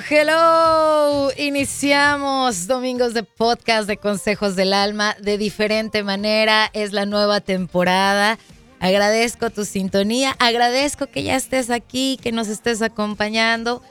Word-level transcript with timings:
Hello. 0.00 1.30
Iniciamos 1.36 2.66
Domingos 2.66 3.14
de 3.14 3.22
Podcast 3.22 3.86
de 3.86 3.96
Consejos 3.96 4.56
del 4.56 4.72
Alma 4.72 5.14
de 5.20 5.38
diferente 5.38 6.02
manera. 6.02 6.68
Es 6.72 6.92
la 6.92 7.06
nueva 7.06 7.40
temporada. 7.40 8.38
Agradezco 8.80 9.50
tu 9.50 9.64
sintonía, 9.64 10.34
agradezco 10.40 11.06
que 11.06 11.22
ya 11.22 11.36
estés 11.36 11.70
aquí, 11.70 12.18
que 12.20 12.32
nos 12.32 12.48
estés 12.48 12.82
acompañando. 12.82 13.82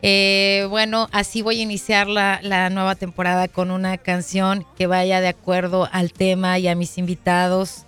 Eh, 0.00 0.66
bueno, 0.70 1.08
así 1.12 1.42
voy 1.42 1.60
a 1.60 1.62
iniciar 1.62 2.06
la, 2.06 2.40
la 2.42 2.70
nueva 2.70 2.94
temporada 2.94 3.46
con 3.46 3.70
una 3.70 3.98
canción 3.98 4.64
que 4.78 4.86
vaya 4.86 5.20
de 5.20 5.28
acuerdo 5.28 5.88
al 5.92 6.12
tema 6.12 6.58
y 6.58 6.68
a 6.68 6.74
mis 6.74 6.96
invitados. 6.96 7.84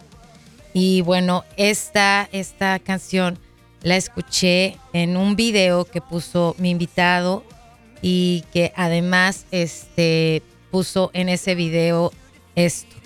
Y 0.74 1.00
bueno, 1.02 1.44
esta, 1.56 2.28
esta 2.32 2.78
canción 2.80 3.38
la 3.80 3.96
escuché 3.96 4.76
en 4.92 5.16
un 5.16 5.36
video 5.36 5.86
que 5.86 6.02
puso 6.02 6.54
mi 6.58 6.70
invitado 6.70 7.44
y 8.02 8.44
que 8.52 8.72
además 8.76 9.46
este, 9.52 10.42
puso 10.70 11.10
en 11.14 11.28
ese 11.28 11.54
video 11.54 12.12
esto. 12.56 12.96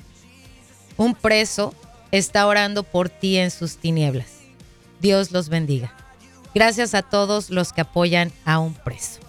Un 0.96 1.14
preso 1.14 1.74
está 2.10 2.46
orando 2.46 2.82
por 2.82 3.10
ti 3.10 3.36
en 3.36 3.50
sus 3.50 3.76
tinieblas. 3.76 4.28
Dios 5.00 5.30
los 5.30 5.50
bendiga. 5.50 5.94
Gracias 6.54 6.94
a 6.94 7.02
todos 7.02 7.50
los 7.50 7.74
que 7.74 7.82
apoyan 7.82 8.32
a 8.46 8.58
un 8.58 8.72
preso. 8.72 9.20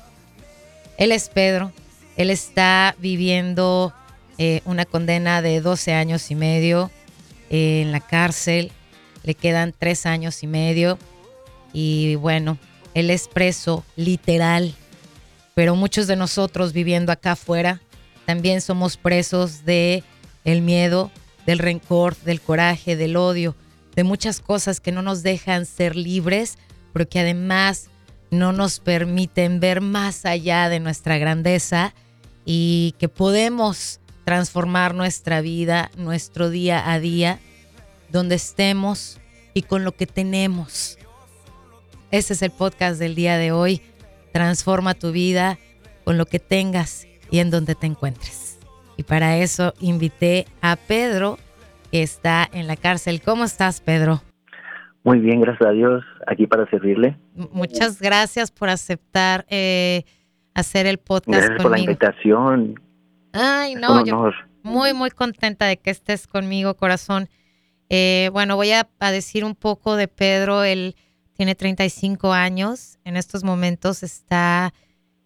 Él 0.98 1.12
es 1.12 1.28
Pedro. 1.28 1.74
Él 2.16 2.30
está 2.30 2.96
viviendo 3.00 3.94
eh, 4.38 4.62
una 4.66 4.86
condena 4.86 5.42
de 5.42 5.60
12 5.60 5.94
años 5.94 6.32
y 6.32 6.36
medio 6.36 6.90
eh, 7.50 7.82
en 7.82 7.92
la 7.92 8.00
cárcel. 8.00 8.72
Le 9.24 9.36
quedan 9.36 9.74
tres 9.78 10.06
años 10.06 10.42
y 10.42 10.48
medio. 10.48 10.98
Y 11.74 12.16
bueno, 12.16 12.58
él 12.94 13.10
es 13.10 13.28
preso 13.28 13.84
literal. 13.96 14.74
Pero 15.58 15.76
muchos 15.76 16.06
de 16.06 16.16
nosotros 16.16 16.72
viviendo 16.72 17.12
acá 17.12 17.32
afuera 17.32 17.82
también 18.28 18.62
somos 18.62 18.96
presos 18.96 19.66
de 19.66 20.04
el 20.46 20.62
miedo, 20.62 21.10
del 21.48 21.58
rencor, 21.58 22.16
del 22.18 22.42
coraje, 22.42 22.96
del 22.96 23.18
odio, 23.18 23.56
de 23.96 24.04
muchas 24.04 24.40
cosas 24.40 24.80
que 24.80 24.92
no 24.92 25.02
nos 25.02 25.24
dejan 25.24 25.66
ser 25.66 25.96
libres, 25.96 26.60
pero 26.94 27.10
que 27.10 27.22
además 27.22 27.90
no 28.30 28.54
nos 28.54 28.80
permiten 28.80 29.60
ver 29.60 29.82
más 29.82 30.28
allá 30.28 30.70
de 30.70 30.80
nuestra 30.80 31.18
grandeza 31.18 31.96
y 32.46 32.94
que 33.00 33.10
podemos 33.10 34.00
transformar 34.26 34.94
nuestra 34.94 35.42
vida, 35.42 35.90
nuestro 35.98 36.52
día 36.52 36.92
a 36.92 37.00
día, 37.00 37.40
donde 38.12 38.36
estemos 38.36 39.18
y 39.56 39.64
con 39.64 39.84
lo 39.84 39.94
que 39.94 40.06
tenemos. 40.06 41.00
Ese 42.12 42.34
es 42.34 42.44
el 42.44 42.52
podcast 42.52 43.00
del 43.00 43.16
día 43.16 43.40
de 43.40 43.52
hoy. 43.52 43.82
Transforma 44.32 44.94
tu 44.94 45.12
vida 45.12 45.58
con 46.04 46.18
lo 46.18 46.26
que 46.26 46.40
tengas 46.40 47.08
y 47.32 47.40
en 47.40 47.50
donde 47.50 47.76
te 47.76 47.88
encuentres. 47.88 48.60
Y 48.98 49.04
para 49.04 49.38
eso 49.38 49.74
invité 49.80 50.46
a 50.62 50.76
Pedro, 50.76 51.38
que 51.92 52.02
está 52.02 52.48
en 52.52 52.68
la 52.68 52.76
cárcel. 52.76 53.22
¿Cómo 53.22 53.44
estás, 53.44 53.82
Pedro? 53.82 54.22
Muy 55.04 55.20
bien, 55.20 55.40
gracias 55.40 55.70
a 55.70 55.72
Dios, 55.72 56.04
aquí 56.26 56.48
para 56.48 56.70
servirle. 56.70 57.18
Muchas 57.34 58.02
gracias 58.02 58.52
por 58.52 58.70
aceptar 58.70 59.46
eh, 59.50 60.04
hacer 60.54 60.86
el 60.88 60.98
podcast 60.98 61.38
gracias 61.38 61.62
por 61.62 61.72
la 61.72 61.80
invitación. 61.80 62.76
Ay, 63.32 63.76
no, 63.76 64.04
yo 64.04 64.32
muy, 64.64 64.94
muy 64.94 65.12
contenta 65.12 65.66
de 65.66 65.78
que 65.78 65.92
estés 65.92 66.28
conmigo, 66.28 66.76
corazón. 66.76 67.30
Eh, 67.90 68.30
bueno, 68.34 68.58
voy 68.58 68.72
a, 68.72 68.90
a, 69.00 69.12
decir 69.12 69.46
un 69.46 69.56
poco 69.56 69.96
de 69.96 70.10
Pedro. 70.10 70.64
Él 70.64 70.96
tiene 71.38 71.54
35 71.54 72.34
años. 72.34 72.98
En 73.06 73.16
estos 73.16 73.44
momentos 73.44 74.02
está 74.02 74.74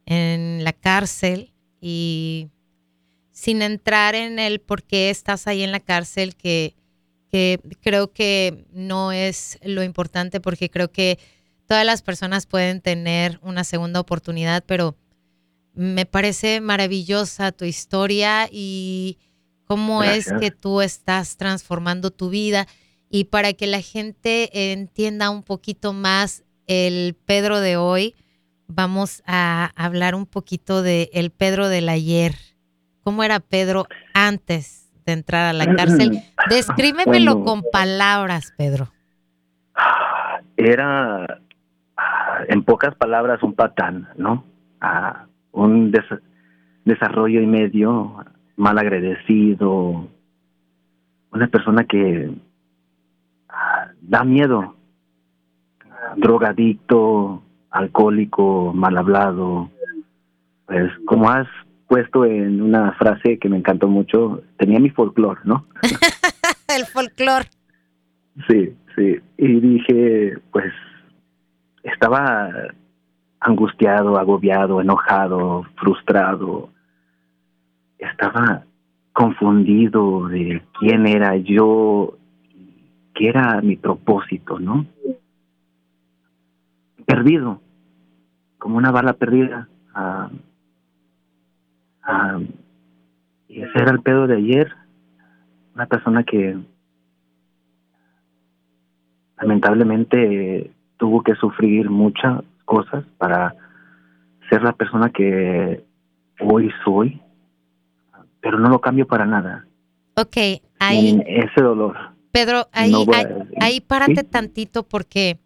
en 0.06 0.64
la 0.66 0.74
cárcel 0.74 1.54
y 1.80 2.50
sin 3.32 3.62
entrar 3.62 4.14
en 4.14 4.38
el 4.38 4.60
por 4.60 4.84
qué 4.84 5.10
estás 5.10 5.48
ahí 5.48 5.64
en 5.64 5.72
la 5.72 5.80
cárcel, 5.80 6.36
que, 6.36 6.76
creo 7.82 8.12
que 8.12 8.66
no 8.74 9.14
es 9.14 9.58
lo 9.64 9.84
importante 9.84 10.42
porque 10.42 10.70
creo 10.70 10.92
que 10.92 11.18
todas 11.66 11.86
las 11.86 12.02
personas 12.02 12.46
pueden 12.46 12.82
tener 12.82 13.40
una 13.42 13.64
segunda 13.64 14.02
oportunidad, 14.02 14.66
pero 14.68 14.98
me 15.74 16.06
parece 16.06 16.60
maravillosa 16.60 17.54
tu 17.54 17.64
historia 17.64 18.50
y 18.52 19.18
cómo 19.64 20.04
es 20.04 20.30
que 20.42 20.52
tú 20.52 20.82
estás 20.82 21.38
transformando 21.38 22.12
tu 22.12 22.30
vida. 22.30 22.68
Y 23.14 23.26
para 23.26 23.52
que 23.52 23.68
la 23.68 23.82
gente 23.82 24.72
entienda 24.72 25.30
un 25.30 25.44
poquito 25.44 25.92
más 25.92 26.46
el 26.66 27.14
Pedro 27.26 27.60
de 27.60 27.76
hoy, 27.76 28.16
vamos 28.68 29.22
a 29.28 29.72
hablar 29.76 30.16
un 30.16 30.26
poquito 30.26 30.82
de 30.82 31.10
el 31.12 31.30
Pedro 31.30 31.68
del 31.68 31.90
ayer. 31.90 32.32
¿Cómo 33.04 33.26
era 33.26 33.42
Pedro 33.42 33.86
antes 34.14 34.90
de 35.06 35.12
entrar 35.12 35.46
a 35.46 35.52
la 35.52 35.66
cárcel? 35.76 36.22
Descríbemelo 36.50 37.44
con 37.44 37.64
palabras, 37.70 38.54
Pedro. 38.58 38.94
Era, 40.56 41.42
en 42.48 42.64
pocas 42.64 42.96
palabras, 42.96 43.44
un 43.44 43.56
patán, 43.56 44.08
¿no? 44.16 44.46
un 45.52 45.92
desarrollo 46.86 47.42
y 47.42 47.46
medio 47.46 48.24
mal 48.56 48.78
agradecido, 48.80 50.08
una 51.34 51.48
persona 51.50 51.84
que 51.84 52.32
da 54.02 54.24
miedo, 54.24 54.76
drogadicto, 56.18 57.42
alcohólico, 57.70 58.74
mal 58.74 58.98
hablado, 58.98 59.70
pues 60.66 60.92
como 61.06 61.30
has 61.30 61.48
puesto 61.88 62.26
en 62.26 62.62
una 62.62 62.94
frase 62.94 63.38
que 63.38 63.50
me 63.50 63.58
encantó 63.58 63.88
mucho, 63.88 64.42
tenía 64.58 64.80
mi 64.80 64.90
folclore, 64.90 65.42
¿no? 65.44 65.66
El 66.76 66.86
folclore. 66.86 67.50
Sí, 68.48 68.74
sí. 68.96 69.18
Y 69.38 69.60
dije, 69.60 70.38
pues, 70.52 70.72
estaba 71.84 72.50
angustiado, 73.42 74.18
agobiado, 74.18 74.80
enojado, 74.80 75.66
frustrado. 75.76 76.70
Estaba 77.98 78.64
confundido 79.14 80.28
de 80.30 80.62
quién 80.80 81.08
era 81.08 81.36
yo, 81.36 82.18
era 83.28 83.62
mi 83.62 83.76
propósito, 83.76 84.60
¿no? 84.60 84.86
Perdido, 87.06 87.62
como 88.58 88.78
una 88.78 88.92
bala 88.92 89.14
perdida. 89.14 89.68
Ah, 89.94 90.30
Ah, 92.04 92.40
y 93.48 93.62
ese 93.62 93.72
era 93.76 93.92
el 93.92 94.02
pedo 94.02 94.28
de 94.28 94.38
ayer. 94.38 94.74
Una 95.76 95.86
persona 95.86 96.24
que 96.24 96.58
lamentablemente 99.40 100.72
tuvo 100.98 101.24
que 101.24 101.36
sufrir 101.36 101.90
muchas 101.90 102.44
cosas 102.66 103.06
para 103.18 103.56
ser 104.50 104.62
la 104.64 104.74
persona 104.74 105.10
que 105.10 105.84
hoy 106.40 106.70
soy, 106.84 107.22
pero 108.42 108.60
no 108.60 108.70
lo 108.70 108.80
cambio 108.82 109.08
para 109.08 109.26
nada. 109.26 109.66
Ok, 110.16 110.38
ahí. 110.80 111.22
ese 111.26 111.62
dolor. 111.62 112.11
Pedro, 112.32 112.68
ahí, 112.72 112.94
ahí, 113.60 113.82
párate 113.82 114.24
tantito 114.24 114.84
porque 114.84 115.40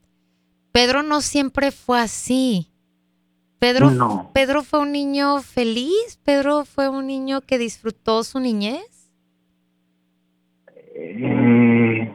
Pedro 0.72 1.04
no 1.04 1.22
siempre 1.22 1.72
fue 1.72 2.00
así. 2.00 2.68
Pedro, 3.60 4.30
Pedro 4.34 4.62
fue 4.62 4.82
un 4.82 4.92
niño 4.92 5.42
feliz, 5.42 6.20
Pedro 6.24 6.66
fue 6.66 6.90
un 6.90 7.08
niño 7.08 7.42
que 7.42 7.58
disfrutó 7.58 8.24
su 8.24 8.40
niñez. 8.40 9.12
Eh, 10.96 12.12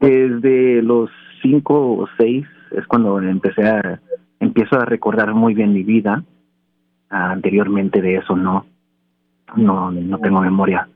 desde 0.00 0.82
los 0.82 1.10
cinco 1.42 1.98
o 1.98 2.08
seis 2.18 2.46
es 2.72 2.86
cuando 2.86 3.20
empecé 3.20 3.62
a 3.68 4.00
empiezo 4.40 4.76
a 4.76 4.84
recordar 4.84 5.34
muy 5.34 5.54
bien 5.54 5.72
mi 5.72 5.82
vida. 5.82 6.24
anteriormente 7.08 8.02
de 8.02 8.16
eso 8.16 8.34
no, 8.36 8.66
no, 9.54 9.90
no 9.90 10.18
tengo 10.18 10.40
memoria. 10.40 10.88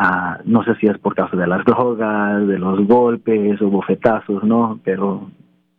Ah, 0.00 0.38
no 0.44 0.62
sé 0.62 0.76
si 0.76 0.86
es 0.86 0.96
por 0.98 1.16
causa 1.16 1.36
de 1.36 1.48
las 1.48 1.64
drogas, 1.64 2.46
de 2.46 2.56
los 2.56 2.86
golpes 2.86 3.60
o 3.60 3.68
bofetazos, 3.68 4.44
no, 4.44 4.78
pero 4.84 5.28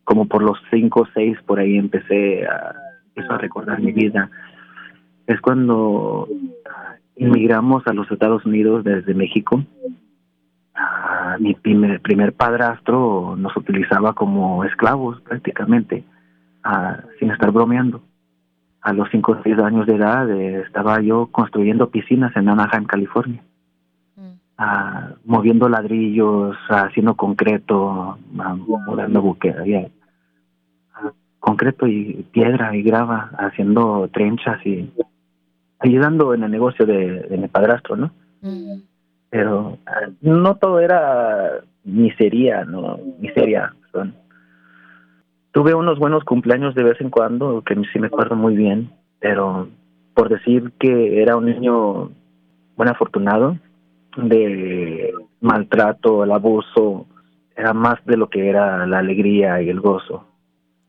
como 0.04 0.28
por 0.28 0.42
los 0.42 0.58
cinco 0.70 1.00
o 1.00 1.08
seis 1.14 1.38
por 1.46 1.58
ahí 1.58 1.78
empecé 1.78 2.46
a, 2.46 2.74
a 3.30 3.38
recordar 3.38 3.80
mi 3.80 3.92
vida. 3.92 4.30
Es 5.26 5.40
cuando 5.40 6.28
inmigramos 7.16 7.86
a 7.86 7.94
los 7.94 8.10
Estados 8.10 8.44
Unidos 8.44 8.84
desde 8.84 9.14
México 9.14 9.64
ah, 10.74 11.36
mi 11.38 11.54
primer, 11.54 12.34
padrastro 12.34 13.36
nos 13.38 13.56
utilizaba 13.56 14.12
como 14.12 14.64
esclavos 14.64 15.18
prácticamente, 15.22 16.04
ah, 16.62 16.98
sin 17.18 17.30
estar 17.30 17.50
bromeando. 17.52 18.02
A 18.82 18.92
los 18.92 19.08
5 19.10 19.32
o 19.32 19.42
6 19.42 19.58
años 19.60 19.86
de 19.86 19.96
edad 19.96 20.30
eh, 20.30 20.62
estaba 20.66 21.00
yo 21.00 21.28
construyendo 21.28 21.90
piscinas 21.90 22.34
en 22.36 22.50
Anaheim, 22.50 22.84
California. 22.84 23.42
Ah, 24.62 25.14
moviendo 25.24 25.70
ladrillos, 25.70 26.54
haciendo 26.68 27.14
concreto, 27.14 28.18
mudando 28.30 29.22
buque, 29.22 29.54
ya, 29.64 29.88
ah, 30.96 31.12
concreto 31.38 31.86
y 31.86 32.26
piedra 32.30 32.76
y 32.76 32.82
grava, 32.82 33.30
haciendo 33.38 34.10
trenchas 34.12 34.60
y 34.66 34.92
ayudando 35.78 36.34
en 36.34 36.42
el 36.42 36.50
negocio 36.50 36.84
de, 36.84 37.22
de 37.22 37.38
mi 37.38 37.48
padrastro, 37.48 37.96
¿no? 37.96 38.10
Pero 39.30 39.78
ah, 39.86 40.10
no 40.20 40.54
todo 40.56 40.78
era 40.78 41.62
miseria, 41.84 42.66
no, 42.66 42.98
miseria. 43.18 43.74
perdón. 43.90 44.14
Tuve 45.52 45.74
unos 45.74 45.98
buenos 45.98 46.22
cumpleaños 46.24 46.74
de 46.74 46.84
vez 46.84 47.00
en 47.00 47.08
cuando, 47.08 47.62
que 47.62 47.76
sí 47.94 47.98
me 47.98 48.08
acuerdo 48.08 48.36
muy 48.36 48.54
bien, 48.56 48.90
pero 49.20 49.68
por 50.12 50.28
decir 50.28 50.72
que 50.78 51.22
era 51.22 51.38
un 51.38 51.46
niño 51.46 52.10
buen 52.76 52.90
afortunado, 52.90 53.56
de 54.16 55.12
maltrato, 55.40 56.24
el 56.24 56.32
abuso, 56.32 57.06
era 57.56 57.72
más 57.72 58.04
de 58.04 58.16
lo 58.16 58.28
que 58.28 58.48
era 58.48 58.86
la 58.86 58.98
alegría 58.98 59.60
y 59.62 59.68
el 59.68 59.80
gozo. 59.80 60.26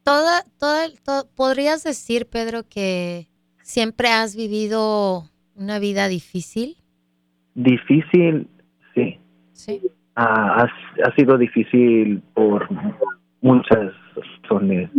Toda, 0.03 0.44
toda, 0.59 0.88
to- 1.06 1.27
¿Podrías 1.35 1.83
decir, 1.83 2.27
Pedro, 2.27 2.63
que 2.68 3.27
siempre 3.62 4.07
has 4.09 4.35
vivido 4.35 5.25
una 5.56 5.79
vida 5.79 6.07
difícil? 6.07 6.77
Difícil, 7.53 8.47
sí, 8.95 9.19
Sí. 9.53 9.81
Ah, 10.15 10.65
ha, 10.65 11.07
ha 11.07 11.15
sido 11.15 11.38
difícil 11.38 12.21
por 12.33 12.68
muchas 13.41 13.94
razones. 14.41 14.89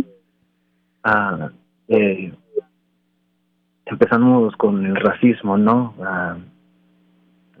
Ah, 1.03 1.49
eh, 1.89 2.33
empezamos 3.85 4.55
con 4.55 4.85
el 4.85 4.95
racismo, 4.95 5.57
¿no? 5.57 5.93
Ah, 6.01 6.37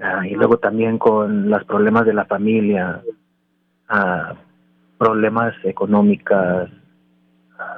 ah, 0.01 0.27
y 0.27 0.35
luego 0.35 0.57
también 0.57 0.97
con 0.97 1.49
los 1.49 1.63
problemas 1.65 2.05
de 2.05 2.13
la 2.13 2.25
familia, 2.25 3.01
ah, 3.89 4.35
problemas 4.97 5.53
económicas, 5.63 6.69
ah, 7.59 7.77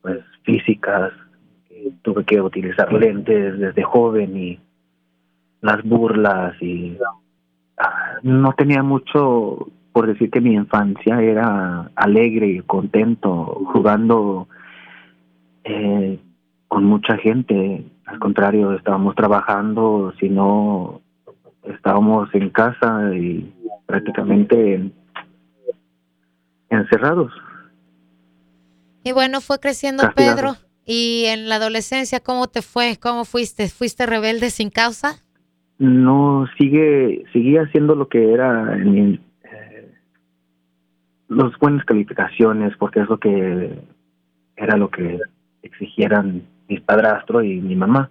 pues 0.00 0.20
físicas. 0.42 1.12
Tuve 2.02 2.24
que 2.24 2.40
utilizar 2.40 2.92
lentes 2.92 3.58
desde 3.58 3.82
joven 3.82 4.36
y 4.36 4.60
las 5.60 5.82
burlas 5.82 6.60
y 6.60 6.96
ah, 7.78 8.18
no 8.22 8.52
tenía 8.52 8.82
mucho 8.82 9.68
por 9.92 10.06
decir 10.06 10.30
que 10.30 10.40
mi 10.40 10.54
infancia 10.54 11.20
era 11.20 11.90
alegre 11.94 12.46
y 12.46 12.60
contento 12.60 13.60
jugando 13.72 14.48
eh, 15.64 16.18
con 16.68 16.84
mucha 16.84 17.16
gente 17.18 17.84
al 18.06 18.18
contrario 18.18 18.72
estábamos 18.74 19.14
trabajando 19.14 20.12
si 20.18 20.28
no 20.28 21.00
estábamos 21.64 22.28
en 22.34 22.50
casa 22.50 23.14
y 23.14 23.52
prácticamente 23.86 24.90
encerrados 26.70 27.32
Y 29.04 29.12
bueno, 29.12 29.40
fue 29.40 29.58
creciendo 29.60 30.02
Castigados. 30.04 30.34
Pedro. 30.34 30.54
Y 30.84 31.26
en 31.26 31.48
la 31.48 31.56
adolescencia, 31.56 32.18
¿cómo 32.20 32.48
te 32.48 32.60
fue? 32.60 32.98
¿Cómo 33.00 33.24
fuiste? 33.24 33.68
¿Fuiste 33.68 34.04
rebelde 34.04 34.50
sin 34.50 34.70
causa? 34.70 35.22
no 35.82 36.46
sigue 36.58 37.24
seguía 37.32 37.62
haciendo 37.62 37.96
lo 37.96 38.06
que 38.08 38.32
era 38.32 38.76
en 38.76 39.20
eh, 39.42 39.92
las 41.28 41.58
buenas 41.58 41.84
calificaciones 41.84 42.72
porque 42.78 43.00
es 43.00 43.08
lo 43.08 43.18
que 43.18 43.80
era 44.56 44.76
lo 44.76 44.90
que 44.90 45.18
exigieran 45.64 46.44
mis 46.68 46.80
padrastros 46.80 47.44
y 47.44 47.60
mi 47.60 47.76
mamá. 47.76 48.10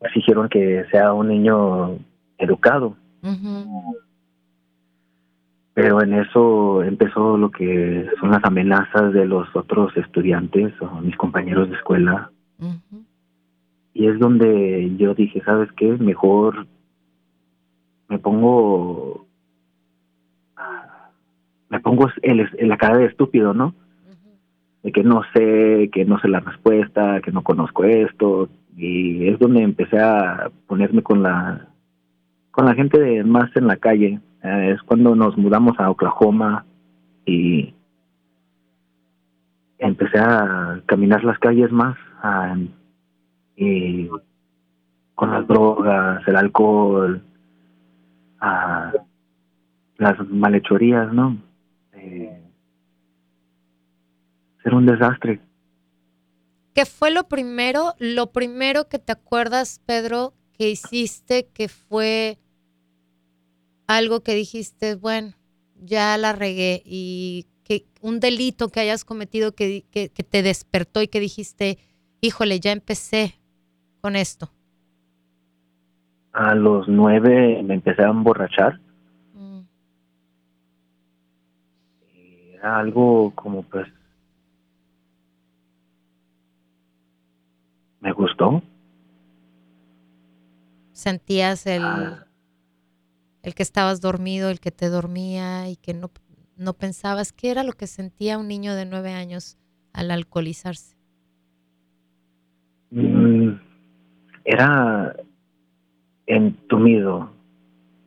Exigieron 0.00 0.48
que 0.48 0.84
sea 0.90 1.12
un 1.12 1.28
niño 1.28 1.98
educado. 2.38 2.96
Pero 5.74 6.02
en 6.02 6.14
eso 6.14 6.82
empezó 6.82 7.36
lo 7.36 7.50
que 7.50 8.06
son 8.20 8.30
las 8.30 8.44
amenazas 8.44 9.12
de 9.12 9.26
los 9.26 9.48
otros 9.54 9.96
estudiantes 9.96 10.72
o 10.82 11.00
mis 11.00 11.16
compañeros 11.16 11.68
de 11.70 11.76
escuela. 11.76 12.30
Y 13.94 14.06
es 14.06 14.18
donde 14.18 14.94
yo 14.96 15.14
dije, 15.14 15.40
¿sabes 15.44 15.70
qué? 15.72 15.86
Mejor 15.92 16.66
me 18.08 18.18
pongo 18.18 19.26
me 21.70 21.80
pongo 21.80 22.08
el- 22.22 22.48
en 22.58 22.68
la 22.68 22.76
cara 22.78 22.96
de 22.96 23.06
estúpido, 23.06 23.52
¿no? 23.52 23.74
De 24.82 24.92
que 24.92 25.02
no 25.02 25.22
sé, 25.34 25.90
que 25.92 26.04
no 26.04 26.18
sé 26.20 26.28
la 26.28 26.40
respuesta, 26.40 27.20
que 27.20 27.32
no 27.32 27.42
conozco 27.42 27.84
esto 27.84 28.48
y 28.76 29.26
es 29.28 29.38
donde 29.40 29.62
empecé 29.62 29.98
a 29.98 30.50
ponerme 30.68 31.02
con 31.02 31.22
la 31.22 31.66
con 32.52 32.64
la 32.66 32.74
gente 32.74 32.98
de 32.98 33.24
más 33.24 33.54
en 33.56 33.66
la 33.66 33.76
calle. 33.76 34.20
Eh, 34.42 34.72
es 34.74 34.82
cuando 34.82 35.14
nos 35.16 35.36
mudamos 35.36 35.78
a 35.80 35.90
Oklahoma 35.90 36.64
y 37.26 37.74
empecé 39.78 40.18
a 40.18 40.80
caminar 40.86 41.24
las 41.24 41.38
calles 41.38 41.70
más 41.72 41.96
a- 42.22 42.56
y 43.56 44.08
con 45.14 45.32
las 45.32 45.46
drogas, 45.48 46.26
el 46.28 46.36
alcohol, 46.36 47.20
a 48.40 48.92
las 49.98 50.28
malhechorías, 50.30 51.12
¿no? 51.12 51.36
Eh, 51.94 52.37
ser 54.68 54.74
un 54.74 54.86
desastre. 54.86 55.40
¿Qué 56.74 56.84
fue 56.84 57.10
lo 57.10 57.24
primero, 57.24 57.94
lo 57.98 58.30
primero 58.32 58.88
que 58.88 58.98
te 58.98 59.12
acuerdas, 59.12 59.80
Pedro, 59.84 60.34
que 60.52 60.70
hiciste 60.70 61.48
que 61.52 61.68
fue 61.68 62.38
algo 63.86 64.20
que 64.20 64.34
dijiste, 64.34 64.94
bueno, 64.94 65.32
ya 65.80 66.16
la 66.18 66.32
regué 66.32 66.82
y 66.84 67.46
que 67.64 67.86
un 68.00 68.20
delito 68.20 68.68
que 68.68 68.80
hayas 68.80 69.04
cometido 69.04 69.52
que, 69.52 69.84
que, 69.90 70.10
que 70.10 70.22
te 70.22 70.42
despertó 70.42 71.02
y 71.02 71.08
que 71.08 71.20
dijiste, 71.20 71.78
híjole, 72.20 72.60
ya 72.60 72.72
empecé 72.72 73.40
con 74.00 74.14
esto? 74.14 74.50
A 76.32 76.54
los 76.54 76.86
nueve 76.86 77.62
me 77.64 77.74
empecé 77.74 78.02
a 78.02 78.10
emborrachar. 78.10 78.78
Mm, 79.34 79.60
Era 82.54 82.78
algo 82.78 83.32
como 83.34 83.62
pues 83.62 83.88
me 88.00 88.12
gustó. 88.12 88.62
Sentías 90.92 91.66
el, 91.66 91.82
Ah. 91.84 92.26
el 93.42 93.54
que 93.54 93.62
estabas 93.62 94.00
dormido, 94.00 94.50
el 94.50 94.60
que 94.60 94.70
te 94.72 94.88
dormía 94.88 95.68
y 95.68 95.76
que 95.76 95.94
no, 95.94 96.10
no 96.56 96.72
pensabas 96.74 97.32
qué 97.32 97.50
era 97.50 97.62
lo 97.62 97.72
que 97.72 97.86
sentía 97.86 98.38
un 98.38 98.48
niño 98.48 98.74
de 98.74 98.84
nueve 98.84 99.12
años 99.12 99.56
al 99.92 100.10
alcoholizarse. 100.10 100.96
Mm, 102.90 103.50
era 104.44 105.14
entumido. 106.26 107.30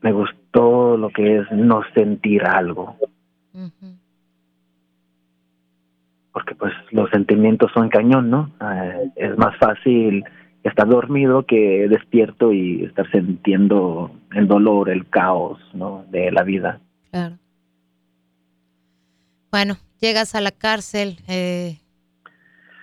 Me 0.02 0.12
gustó 0.12 0.98
lo 0.98 1.10
que 1.10 1.40
es 1.40 1.52
no 1.52 1.82
sentir 1.94 2.44
algo. 2.44 2.98
Porque 6.42 6.56
pues 6.56 6.74
los 6.90 7.10
sentimientos 7.12 7.72
son 7.74 7.90
cañón, 7.90 8.30
¿no? 8.32 8.52
Eh, 8.62 9.12
es 9.16 9.38
más 9.38 9.56
fácil 9.60 10.24
estar 10.64 10.88
dormido 10.88 11.46
que 11.46 11.88
despierto 11.88 12.52
y 12.52 12.86
estar 12.86 13.10
sintiendo 13.12 14.12
el 14.34 14.48
dolor, 14.48 14.90
el 14.90 15.08
caos, 15.08 15.60
¿no? 15.74 16.06
De 16.10 16.32
la 16.32 16.44
vida. 16.44 16.80
Claro. 17.12 17.38
Bueno, 19.52 19.78
llegas 20.00 20.34
a 20.34 20.42
la 20.42 20.52
cárcel. 20.52 21.20
eh, 21.28 21.78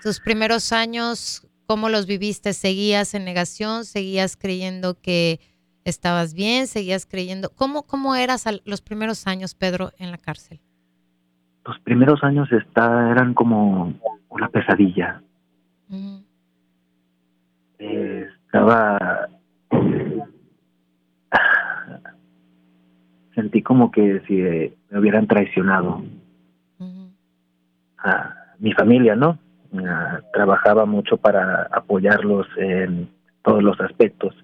tus 0.03 0.21
primeros 0.21 0.73
años, 0.73 1.45
¿cómo 1.67 1.89
los 1.89 2.07
viviste? 2.07 2.53
¿Seguías 2.53 3.15
en 3.15 3.25
negación? 3.25 3.85
¿Seguías 3.85 4.37
creyendo 4.37 5.01
que 5.01 5.41
estabas 5.85 6.33
bien? 6.33 6.69
¿Seguías 6.69 7.07
creyendo? 7.07 7.51
¿Cómo, 7.51 7.83
cómo 7.83 8.15
eras 8.15 8.45
los 8.65 8.81
primeros 8.83 9.27
años, 9.27 9.57
Pedro, 9.57 9.91
en 9.99 10.13
la 10.13 10.19
cárcel? 10.19 10.61
Los 11.69 11.79
primeros 11.81 12.25
años 12.25 12.51
está, 12.51 13.11
eran 13.11 13.35
como 13.35 13.93
una 14.31 14.49
pesadilla. 14.49 15.21
Estaba 17.79 19.29
sentí 23.35 23.61
como 23.61 23.91
que 23.91 24.23
si 24.27 24.41
eh, 24.41 24.75
me 24.89 24.99
hubieran 24.99 25.27
traicionado 25.27 26.03
Ujú. 26.79 27.11
a 27.99 28.35
mi 28.59 28.73
familia, 28.73 29.15
¿no? 29.15 29.39
Ah, 29.87 30.21
trabajaba 30.33 30.87
mucho 30.87 31.19
para 31.19 31.65
apoyarlos 31.71 32.47
en 32.57 33.11
todos 33.43 33.63
los 33.63 33.79
aspectos, 33.83 34.35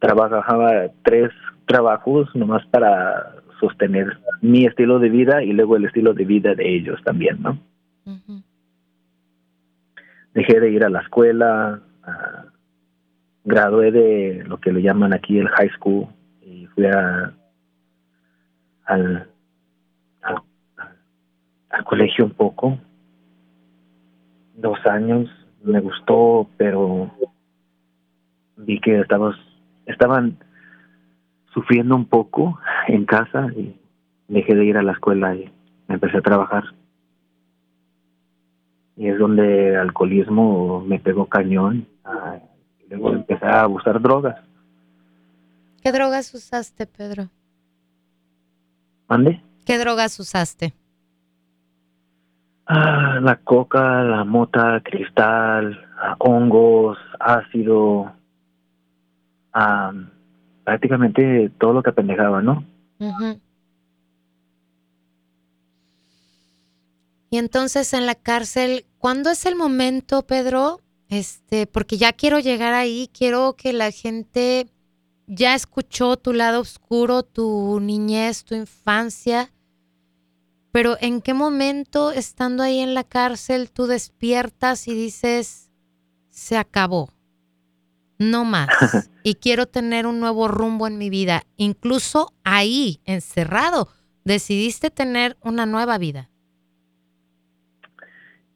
trabajaba 0.00 0.88
tres 1.04 1.30
trabajos 1.66 2.28
nomás 2.34 2.66
para 2.66 3.36
sostener 3.60 4.18
mi 4.40 4.66
estilo 4.66 4.98
de 4.98 5.08
vida 5.08 5.42
y 5.42 5.52
luego 5.52 5.76
el 5.76 5.84
estilo 5.84 6.14
de 6.14 6.24
vida 6.24 6.54
de 6.54 6.74
ellos 6.74 7.00
también, 7.04 7.42
¿no? 7.42 7.58
Dejé 10.34 10.60
de 10.60 10.70
ir 10.70 10.84
a 10.84 10.90
la 10.90 11.00
escuela, 11.00 11.82
gradué 13.44 13.90
de 13.90 14.44
lo 14.46 14.58
que 14.58 14.72
le 14.72 14.82
llaman 14.82 15.12
aquí 15.12 15.38
el 15.38 15.48
high 15.48 15.70
school 15.70 16.06
y 16.42 16.66
fui 16.66 16.86
a, 16.86 17.34
al, 18.84 19.28
al, 20.22 20.42
al 21.70 21.84
colegio 21.84 22.24
un 22.24 22.32
poco, 22.32 22.78
dos 24.56 24.78
años, 24.86 25.28
me 25.62 25.80
gustó, 25.80 26.48
pero 26.56 27.10
vi 28.56 28.80
que 28.80 29.00
estabas, 29.00 29.36
estaban 29.86 30.38
sufriendo 31.52 31.96
un 31.96 32.06
poco 32.06 32.58
en 32.88 33.04
casa 33.04 33.48
y 33.56 33.79
dejé 34.30 34.54
de 34.54 34.64
ir 34.64 34.76
a 34.76 34.82
la 34.82 34.92
escuela 34.92 35.34
y 35.34 35.50
me 35.88 35.96
empecé 35.96 36.18
a 36.18 36.22
trabajar. 36.22 36.64
Y 38.96 39.08
es 39.08 39.18
donde 39.18 39.70
el 39.70 39.76
alcoholismo 39.76 40.80
me 40.86 40.98
pegó 40.98 41.26
cañón. 41.26 41.86
ah, 42.04 42.38
y 42.84 42.88
luego 42.88 43.12
empecé 43.12 43.46
a 43.46 43.66
usar 43.66 44.00
drogas. 44.00 44.36
¿Qué 45.82 45.92
drogas 45.92 46.32
usaste, 46.34 46.86
Pedro? 46.86 47.28
¿Mande? 49.08 49.42
¿Qué 49.66 49.78
drogas 49.78 50.18
usaste? 50.20 50.74
Ah, 52.66 53.18
la 53.20 53.36
coca, 53.36 54.04
la 54.04 54.24
mota, 54.24 54.80
cristal, 54.84 55.80
ah, 56.00 56.14
hongos, 56.20 56.98
ácido, 57.18 58.12
ah, 59.52 59.92
prácticamente 60.62 61.50
todo 61.58 61.72
lo 61.72 61.82
que 61.82 61.90
apendejaba, 61.90 62.42
¿no? 62.42 62.64
Ujú. 63.00 63.40
Y 67.30 67.38
entonces 67.38 67.92
en 67.94 68.06
la 68.06 68.16
cárcel, 68.16 68.86
¿cuándo 68.98 69.30
es 69.30 69.46
el 69.46 69.54
momento, 69.54 70.26
Pedro? 70.26 70.80
Este, 71.08 71.66
porque 71.66 71.96
ya 71.96 72.12
quiero 72.12 72.40
llegar 72.40 72.74
ahí, 72.74 73.08
quiero 73.12 73.54
que 73.56 73.72
la 73.72 73.92
gente 73.92 74.68
ya 75.28 75.54
escuchó 75.54 76.16
tu 76.16 76.32
lado 76.32 76.60
oscuro, 76.60 77.22
tu 77.22 77.78
niñez, 77.80 78.44
tu 78.44 78.56
infancia. 78.56 79.52
Pero 80.72 80.96
¿en 81.00 81.20
qué 81.20 81.34
momento, 81.34 82.10
estando 82.10 82.64
ahí 82.64 82.80
en 82.80 82.94
la 82.94 83.04
cárcel, 83.04 83.70
tú 83.70 83.86
despiertas 83.86 84.88
y 84.88 84.94
dices, 84.94 85.70
se 86.30 86.56
acabó, 86.56 87.10
no 88.18 88.44
más, 88.44 88.68
y 89.24 89.36
quiero 89.36 89.66
tener 89.66 90.06
un 90.06 90.18
nuevo 90.18 90.48
rumbo 90.48 90.88
en 90.88 90.98
mi 90.98 91.10
vida? 91.10 91.44
Incluso 91.56 92.32
ahí, 92.44 93.00
encerrado, 93.04 93.88
decidiste 94.24 94.90
tener 94.90 95.36
una 95.42 95.66
nueva 95.66 95.98
vida. 95.98 96.29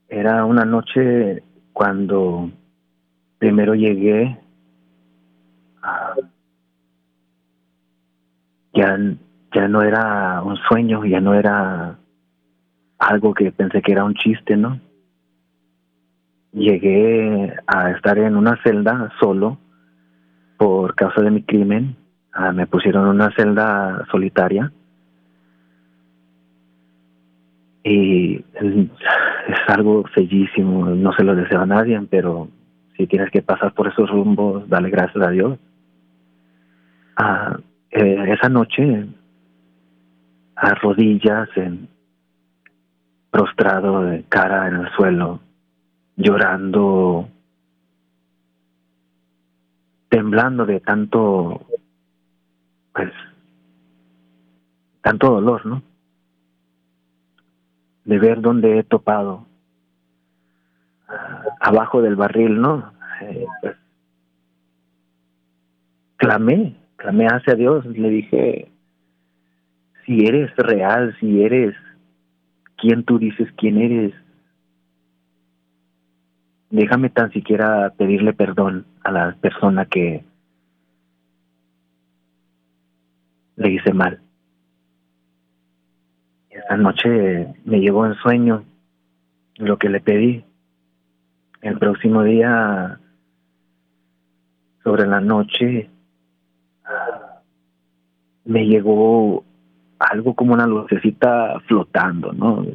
Era 0.08 0.44
una 0.44 0.64
noche 0.64 1.42
cuando 1.72 2.50
primero 3.38 3.74
llegué, 3.74 4.38
ya, 8.74 8.98
ya 9.54 9.68
no 9.68 9.82
era 9.82 10.42
un 10.42 10.56
sueño, 10.68 11.04
ya 11.04 11.20
no 11.20 11.34
era 11.34 11.98
algo 12.98 13.34
que 13.34 13.52
pensé 13.52 13.82
que 13.82 13.92
era 13.92 14.04
un 14.04 14.14
chiste, 14.14 14.56
¿no? 14.56 14.80
Llegué 16.52 17.54
a 17.66 17.90
estar 17.90 18.18
en 18.18 18.36
una 18.36 18.56
celda 18.62 19.10
solo 19.20 19.58
por 20.56 20.94
causa 20.94 21.20
de 21.22 21.30
mi 21.30 21.42
crimen. 21.42 21.96
Ah, 22.32 22.52
me 22.52 22.66
pusieron 22.66 23.04
en 23.04 23.10
una 23.10 23.34
celda 23.34 24.06
solitaria. 24.10 24.72
Y 27.84 28.36
es 28.54 29.68
algo 29.68 30.04
bellísimo, 30.16 30.86
no 30.86 31.12
se 31.12 31.22
lo 31.22 31.36
deseo 31.36 31.60
a 31.60 31.66
nadie, 31.66 32.00
pero 32.08 32.48
si 32.96 33.06
tienes 33.06 33.30
que 33.30 33.42
pasar 33.42 33.74
por 33.74 33.88
esos 33.88 34.08
rumbos, 34.08 34.66
dale 34.68 34.88
gracias 34.88 35.22
a 35.22 35.30
Dios. 35.30 35.58
Ah, 37.16 37.58
eh, 37.90 38.24
esa 38.28 38.48
noche, 38.48 39.06
a 40.56 40.74
rodillas, 40.74 41.48
en, 41.56 41.88
prostrado 43.30 44.02
de 44.02 44.22
cara 44.30 44.68
en 44.68 44.76
el 44.76 44.90
suelo, 44.92 45.40
llorando, 46.16 47.28
temblando 50.08 50.64
de 50.64 50.80
tanto, 50.80 51.66
pues, 52.94 53.12
tanto 55.02 55.32
dolor, 55.32 55.66
¿no? 55.66 55.82
De 58.04 58.18
ver 58.18 58.40
dónde 58.40 58.78
he 58.78 58.82
topado, 58.82 59.46
ah, 61.08 61.42
abajo 61.60 62.02
del 62.02 62.16
barril, 62.16 62.60
¿no? 62.60 62.92
Eh, 63.22 63.46
pues, 63.60 63.76
clamé, 66.16 66.76
clamé 66.96 67.26
hacia 67.26 67.54
Dios, 67.54 67.84
le 67.86 68.10
dije, 68.10 68.70
si 70.04 70.26
eres 70.26 70.54
real, 70.56 71.16
si 71.20 71.42
eres 71.42 71.74
quien 72.76 73.04
tú 73.04 73.18
dices 73.18 73.48
quién 73.56 73.78
eres, 73.78 74.12
déjame 76.70 77.08
tan 77.08 77.30
siquiera 77.32 77.92
pedirle 77.96 78.32
perdón 78.32 78.86
a 79.02 79.12
la 79.12 79.36
persona 79.40 79.86
que 79.86 80.24
le 83.56 83.70
hice 83.70 83.92
mal. 83.92 84.23
Esa 86.64 86.76
noche 86.78 87.54
me 87.64 87.80
llevó 87.80 88.06
en 88.06 88.14
sueño 88.14 88.64
lo 89.56 89.76
que 89.78 89.90
le 89.90 90.00
pedí. 90.00 90.44
El 91.60 91.78
próximo 91.78 92.22
día, 92.22 92.98
sobre 94.82 95.06
la 95.06 95.20
noche, 95.20 95.90
me 98.44 98.66
llegó 98.66 99.44
algo 99.98 100.34
como 100.34 100.54
una 100.54 100.66
lucecita 100.66 101.58
flotando, 101.66 102.32
¿no? 102.32 102.66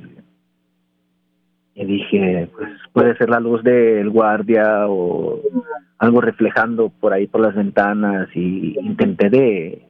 Y 1.76 1.86
dije, 1.86 2.50
pues 2.56 2.70
puede 2.92 3.16
ser 3.18 3.30
la 3.30 3.40
luz 3.40 3.64
del 3.64 4.10
guardia 4.10 4.88
o 4.88 5.40
algo 5.98 6.22
reflejando 6.22 6.90
por 6.90 7.14
ahí 7.14 7.28
por 7.28 7.42
las 7.42 7.56
ventanas 7.56 8.28
y 8.36 8.78
intenté 8.80 9.30
de 9.30 9.88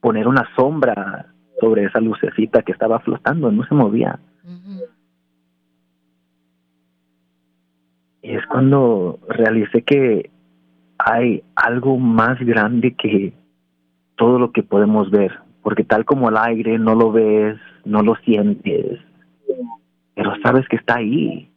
poner 0.00 0.26
una 0.26 0.48
sombra 0.56 1.29
sobre 1.60 1.84
esa 1.84 2.00
lucecita 2.00 2.62
que 2.62 2.72
estaba 2.72 2.98
flotando, 3.00 3.52
no 3.52 3.64
se 3.64 3.74
movía. 3.74 4.18
Y 8.22 8.32
es 8.32 8.44
cuando 8.46 9.18
realicé 9.28 9.82
que 9.82 10.30
hay 10.98 11.42
algo 11.54 11.98
más 11.98 12.38
grande 12.40 12.94
que 12.94 13.32
todo 14.16 14.38
lo 14.38 14.52
que 14.52 14.62
podemos 14.62 15.10
ver, 15.10 15.32
porque 15.62 15.84
tal 15.84 16.04
como 16.04 16.28
el 16.28 16.36
aire 16.36 16.78
no 16.78 16.94
lo 16.94 17.12
ves, 17.12 17.58
no 17.84 18.02
lo 18.02 18.16
sientes, 18.16 19.00
pero 20.14 20.32
sabes 20.42 20.68
que 20.68 20.76
está 20.76 20.96
ahí. 20.96 21.50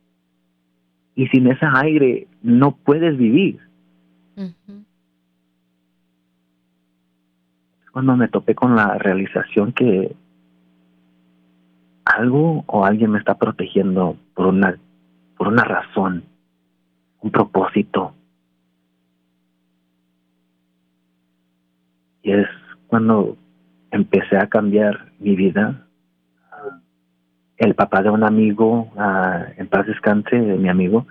Y 1.16 1.28
sin 1.28 1.48
ese 1.48 1.66
aire 1.76 2.28
no 2.42 2.76
puedes 2.76 3.18
vivir. 3.18 3.60
Cuando 7.94 8.18
me 8.18 8.28
topé 8.28 8.56
con 8.56 8.76
la 8.76 8.98
realización 8.98 9.72
que 9.72 10.16
algo 12.04 12.64
o 12.66 12.86
alguien 12.86 13.12
me 13.12 13.20
está 13.20 13.36
protegiendo 13.36 14.18
por 14.34 14.48
una 14.48 14.76
por 15.38 15.48
una 15.48 15.64
razón, 15.64 16.24
un 17.22 17.32
propósito. 17.32 18.16
Y 22.24 22.32
es 22.32 22.48
cuando 22.88 23.38
empecé 23.92 24.38
a 24.38 24.48
cambiar 24.48 25.12
mi 25.20 25.36
vida. 25.36 25.86
El 27.58 27.76
papá 27.76 28.02
de 28.02 28.10
un 28.10 28.24
amigo, 28.24 28.92
ah, 28.98 29.46
en 29.58 29.68
paz 29.68 29.86
descanse, 29.86 30.36
de 30.36 30.58
mi 30.58 30.70
amigo, 30.70 31.06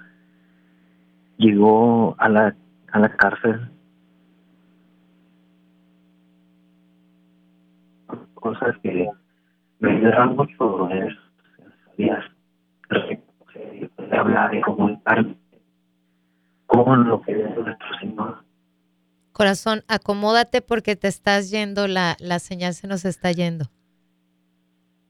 llegó 1.37 2.17
a 2.19 2.29
la, 2.29 2.57
a 2.91 2.99
la 2.99 3.11
cárcel. 3.11 3.72
Cosas 8.43 8.77
que 8.83 9.09
me 9.79 9.93
ayudaron 9.93 10.35
mucho 10.35 10.91
es 10.91 11.15
días 11.97 12.25
de 12.91 14.17
hablar 14.19 14.53
y 14.53 14.61
comunicarme 14.63 15.37
con 16.67 17.09
lo 17.09 17.23
que 17.23 17.33
es 17.33 17.57
nuestro 17.57 17.99
Señor. 18.01 18.45
Corazón, 19.33 19.83
acomódate 19.87 20.61
porque 20.61 20.97
te 20.97 21.07
estás 21.07 21.53
yendo, 21.53 21.87
la, 21.87 22.17
la 22.19 22.41
señal 22.41 22.75
se 22.75 22.89
nos 22.89 23.05
está 23.05 23.31
yendo. 23.31 23.67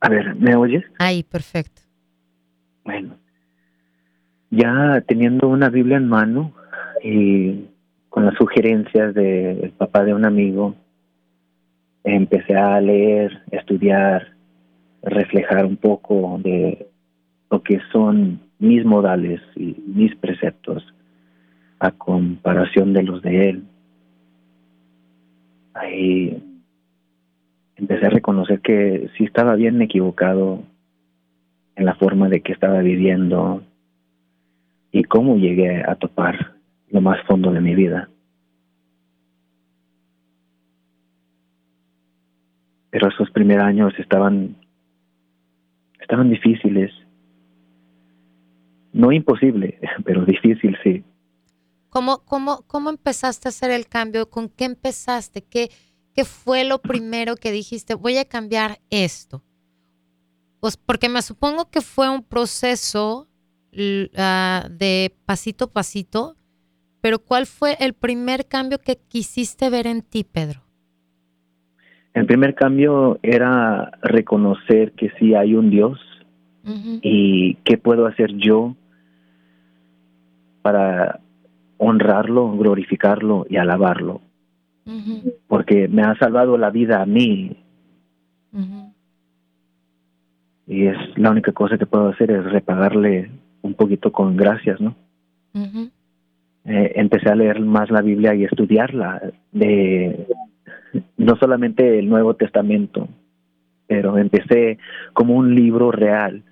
A 0.01 0.11
ver, 0.11 0.35
¿me 0.35 0.55
oyes? 0.55 0.85
Ahí, 0.99 1.23
perfecto. 1.23 1.81
Bueno, 2.85 3.17
ya 4.51 5.01
teniendo 5.09 5.49
una 5.49 5.71
Biblia 5.71 5.97
en 5.97 6.09
mano 6.09 6.53
y 7.03 7.53
con 8.11 8.23
con 8.23 8.27
las 8.27 8.35
sugerencias 8.35 9.15
del 9.15 9.73
papá 9.79 10.05
de 10.05 10.13
un 10.13 10.27
amigo, 10.27 10.77
empecé 12.05 12.55
a 12.55 12.81
leer, 12.81 13.43
estudiar, 13.51 14.33
reflejar 15.03 15.67
un 15.67 15.77
poco 15.77 16.39
de 16.43 16.89
lo 17.51 17.63
que 17.63 17.81
son 17.93 18.41
mis 18.59 18.85
modales 18.85 19.41
y 19.57 19.77
mis 19.87 20.15
preceptos 20.17 20.85
a 21.79 21.91
comparación 21.91 22.93
de 22.93 23.03
los 23.03 23.23
de 23.23 23.51
él. 23.51 23.65
Ahí 25.75 26.43
empecé 27.77 28.07
a 28.07 28.11
reconocer 28.11 28.61
que 28.61 29.11
sí 29.17 29.25
estaba 29.25 29.57
bien 29.57 29.83
equivocado 29.83 30.63
en 31.75 31.87
la 31.87 31.95
forma 31.95 32.29
de 32.29 32.41
que 32.41 32.53
estaba 32.53 32.81
viviendo 32.81 33.63
y 34.93 35.05
cómo 35.05 35.37
llegué 35.37 35.83
a 35.83 35.95
topar 35.97 36.53
lo 36.91 37.01
más 37.01 37.21
fondo 37.27 37.51
de 37.51 37.61
mi 37.61 37.75
vida. 37.75 38.09
Pero 42.93 43.09
esos 43.09 43.29
primeros 43.33 43.65
años 43.65 43.93
estaban 43.99 44.57
estaban 46.01 46.31
difíciles. 46.31 46.93
No 48.93 49.11
imposible, 49.11 49.81
pero 50.05 50.25
difícil 50.25 50.77
sí. 50.85 51.03
¿Cómo, 51.89 52.25
cómo, 52.25 52.63
cómo 52.67 52.91
empezaste 52.91 53.49
a 53.49 53.51
hacer 53.51 53.71
el 53.71 53.87
cambio? 53.87 54.31
¿Con 54.31 54.49
qué 54.49 54.67
empezaste? 54.67 55.43
¿Qué, 55.43 55.71
¿Qué 56.15 56.25
fue 56.25 56.65
lo 56.65 56.81
primero 56.81 57.37
que 57.37 57.51
dijiste? 57.51 57.95
Voy 57.95 58.19
a 58.19 58.25
cambiar 58.25 58.79
esto. 58.91 59.43
Pues 60.61 60.77
porque 60.77 61.09
me 61.09 61.23
supongo 61.23 61.71
que 61.71 61.81
fue 61.81 62.09
un 62.09 62.23
proceso 62.23 63.29
uh, 63.73 64.69
de 64.71 65.15
pasito 65.25 65.65
a 65.65 65.73
pasito, 65.73 66.37
pero 67.01 67.19
¿cuál 67.19 67.47
fue 67.47 67.77
el 67.81 67.95
primer 67.95 68.47
cambio 68.47 68.79
que 68.79 68.97
quisiste 68.97 69.71
ver 69.71 69.87
en 69.87 70.03
ti, 70.03 70.25
Pedro? 70.25 70.62
El 72.15 72.27
primer 72.27 72.55
cambio 72.55 73.19
era 73.23 73.93
reconocer 74.03 74.93
que 74.93 75.11
sí 75.19 75.35
hay 75.35 75.55
un 75.55 75.71
Dios 75.71 75.99
y 76.65 77.55
qué 77.65 77.79
puedo 77.79 78.07
hacer 78.07 78.37
yo 78.37 78.77
para 80.61 81.21
honrarlo, 81.79 82.53
glorificarlo 82.53 83.47
y 83.49 83.57
alabarlo. 83.57 84.21
Porque 85.49 85.89
me 85.89 86.03
ha 86.03 86.15
salvado 86.17 86.59
la 86.59 86.71
vida 86.71 87.03
a 87.03 87.07
mí. 87.07 87.57
Y 90.67 90.87
es 90.87 90.97
la 91.17 91.31
única 91.31 91.53
cosa 91.53 91.79
que 91.79 91.87
puedo 91.87 92.09
hacer 92.09 92.31
es 92.31 92.45
repagarle 92.45 93.31
un 93.63 93.75
poquito 93.75 94.13
con 94.13 94.37
gracias, 94.37 94.81
¿no? 94.81 94.95
Eh, 96.65 96.93
empecé 96.95 97.29
a 97.29 97.35
leer 97.35 97.61
más 97.61 97.91
la 97.91 98.03
Biblia 98.03 98.35
y 98.35 98.45
estudiarla, 98.45 99.21
de 99.51 100.27
no 101.23 101.37
solamente 101.37 101.99
el 101.99 102.09
Nuevo 102.09 102.35
Testamento, 102.35 103.09
pero 103.87 104.19
empecé 104.19 104.79
como 105.13 105.35
un 105.35 105.55
libro 105.55 105.91
real 105.91 106.43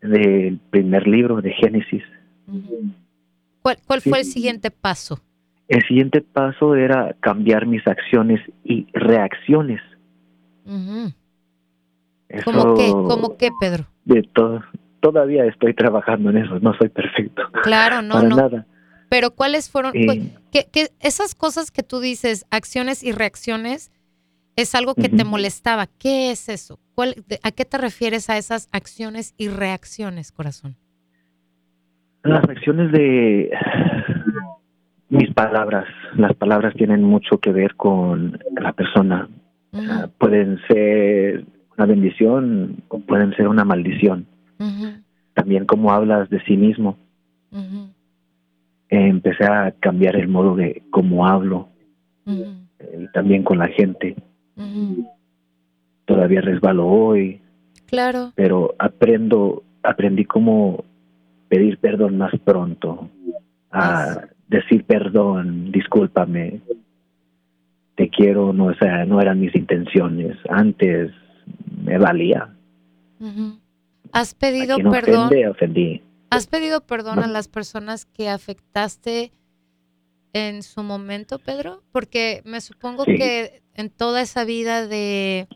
del 0.00 0.58
primer 0.70 1.06
libro 1.06 1.40
de 1.40 1.52
Génesis. 1.52 2.02
¿Cuál, 3.62 3.78
cuál 3.86 4.00
fue 4.00 4.18
el 4.18 4.24
siguiente 4.24 4.70
paso? 4.70 5.20
El 5.68 5.82
siguiente 5.86 6.20
paso 6.20 6.74
era 6.74 7.14
cambiar 7.20 7.66
mis 7.66 7.86
acciones 7.86 8.40
y 8.64 8.86
reacciones. 8.92 9.80
¿Cómo 12.44 12.74
qué? 12.74 12.90
¿Cómo 12.90 13.36
qué, 13.36 13.50
Pedro? 13.60 13.84
De 14.04 14.22
todo. 14.32 14.62
Todavía 15.00 15.46
estoy 15.46 15.74
trabajando 15.74 16.30
en 16.30 16.38
eso, 16.38 16.58
no 16.60 16.74
soy 16.74 16.88
perfecto. 16.88 17.42
Claro, 17.62 18.02
no, 18.02 18.14
Para 18.14 18.28
no. 18.28 18.36
nada. 18.36 18.66
Pero 19.10 19.32
¿cuáles 19.32 19.68
fueron? 19.68 19.92
Eh. 19.94 20.06
pues, 20.06 20.18
que, 20.50 20.70
que 20.72 20.88
esas 21.00 21.34
cosas 21.34 21.70
que 21.70 21.82
tú 21.82 22.00
dices, 22.00 22.46
acciones 22.50 23.02
y 23.04 23.12
reacciones, 23.12 23.90
es 24.56 24.74
algo 24.74 24.94
que 24.94 25.08
te 25.08 25.24
molestaba. 25.24 25.86
¿Qué 25.86 26.30
es 26.30 26.48
eso? 26.48 26.78
¿Cuál, 26.94 27.14
de- 27.28 27.40
¿A 27.42 27.50
qué 27.50 27.64
te 27.64 27.76
refieres 27.76 28.30
a 28.30 28.38
esas 28.38 28.68
acciones 28.72 29.34
y 29.36 29.48
reacciones, 29.48 30.32
corazón? 30.32 30.76
Las 32.22 32.44
acciones 32.44 32.92
de 32.92 33.50
mis 35.08 35.32
palabras, 35.34 35.86
las 36.16 36.34
palabras 36.36 36.74
tienen 36.74 37.02
mucho 37.02 37.38
que 37.38 37.50
ver 37.52 37.74
con 37.76 38.38
la 38.60 38.72
persona. 38.72 39.28
Pueden 40.18 40.58
ser 40.68 41.44
una 41.76 41.86
bendición 41.86 42.82
o 42.88 43.00
pueden 43.00 43.34
ser 43.36 43.48
una 43.48 43.64
maldición. 43.64 44.26
También 45.34 45.64
cómo 45.64 45.90
hablas 45.92 46.28
de 46.30 46.40
sí 46.44 46.56
mismo. 46.56 46.96
Eh, 48.90 49.06
empecé 49.08 49.44
a 49.44 49.72
cambiar 49.78 50.16
el 50.16 50.26
modo 50.28 50.56
de 50.56 50.82
cómo 50.90 51.26
hablo 51.26 51.68
eh, 52.26 52.98
y 53.00 53.06
también 53.12 53.42
con 53.44 53.58
la 53.58 53.68
gente. 53.68 54.16
Todavía 56.04 56.40
resbalo 56.40 56.86
hoy, 56.88 57.40
Claro. 57.86 58.32
pero 58.34 58.74
aprendo, 58.78 59.62
aprendí 59.82 60.24
cómo 60.24 60.84
pedir 61.48 61.78
perdón 61.78 62.18
más 62.18 62.32
pronto, 62.44 63.08
a 63.70 64.22
decir 64.48 64.84
perdón, 64.84 65.70
discúlpame, 65.70 66.60
te 67.94 68.08
quiero, 68.08 68.52
no, 68.52 68.66
o 68.66 68.74
sea, 68.74 69.04
no 69.04 69.20
eran 69.20 69.40
mis 69.40 69.54
intenciones, 69.54 70.36
antes 70.48 71.12
me 71.84 71.98
valía. 71.98 72.48
¿Has 74.12 74.34
A 74.34 74.38
pedido 74.38 74.76
quien 74.76 74.90
perdón? 74.90 75.26
ofende, 75.26 75.48
ofendí. 75.48 76.02
¿Has 76.30 76.46
pedido 76.46 76.86
perdón 76.86 77.20
a 77.20 77.26
las 77.26 77.48
personas 77.48 78.06
que 78.06 78.28
afectaste 78.28 79.32
en 80.32 80.62
su 80.62 80.82
momento, 80.82 81.38
Pedro? 81.40 81.82
Porque 81.92 82.42
me 82.44 82.60
supongo 82.60 83.04
Sí. 83.04 83.16
que 83.16 83.62
en 83.74 83.90
toda 83.90 84.22
esa 84.22 84.44
vida 84.44 84.86
de 84.86 85.48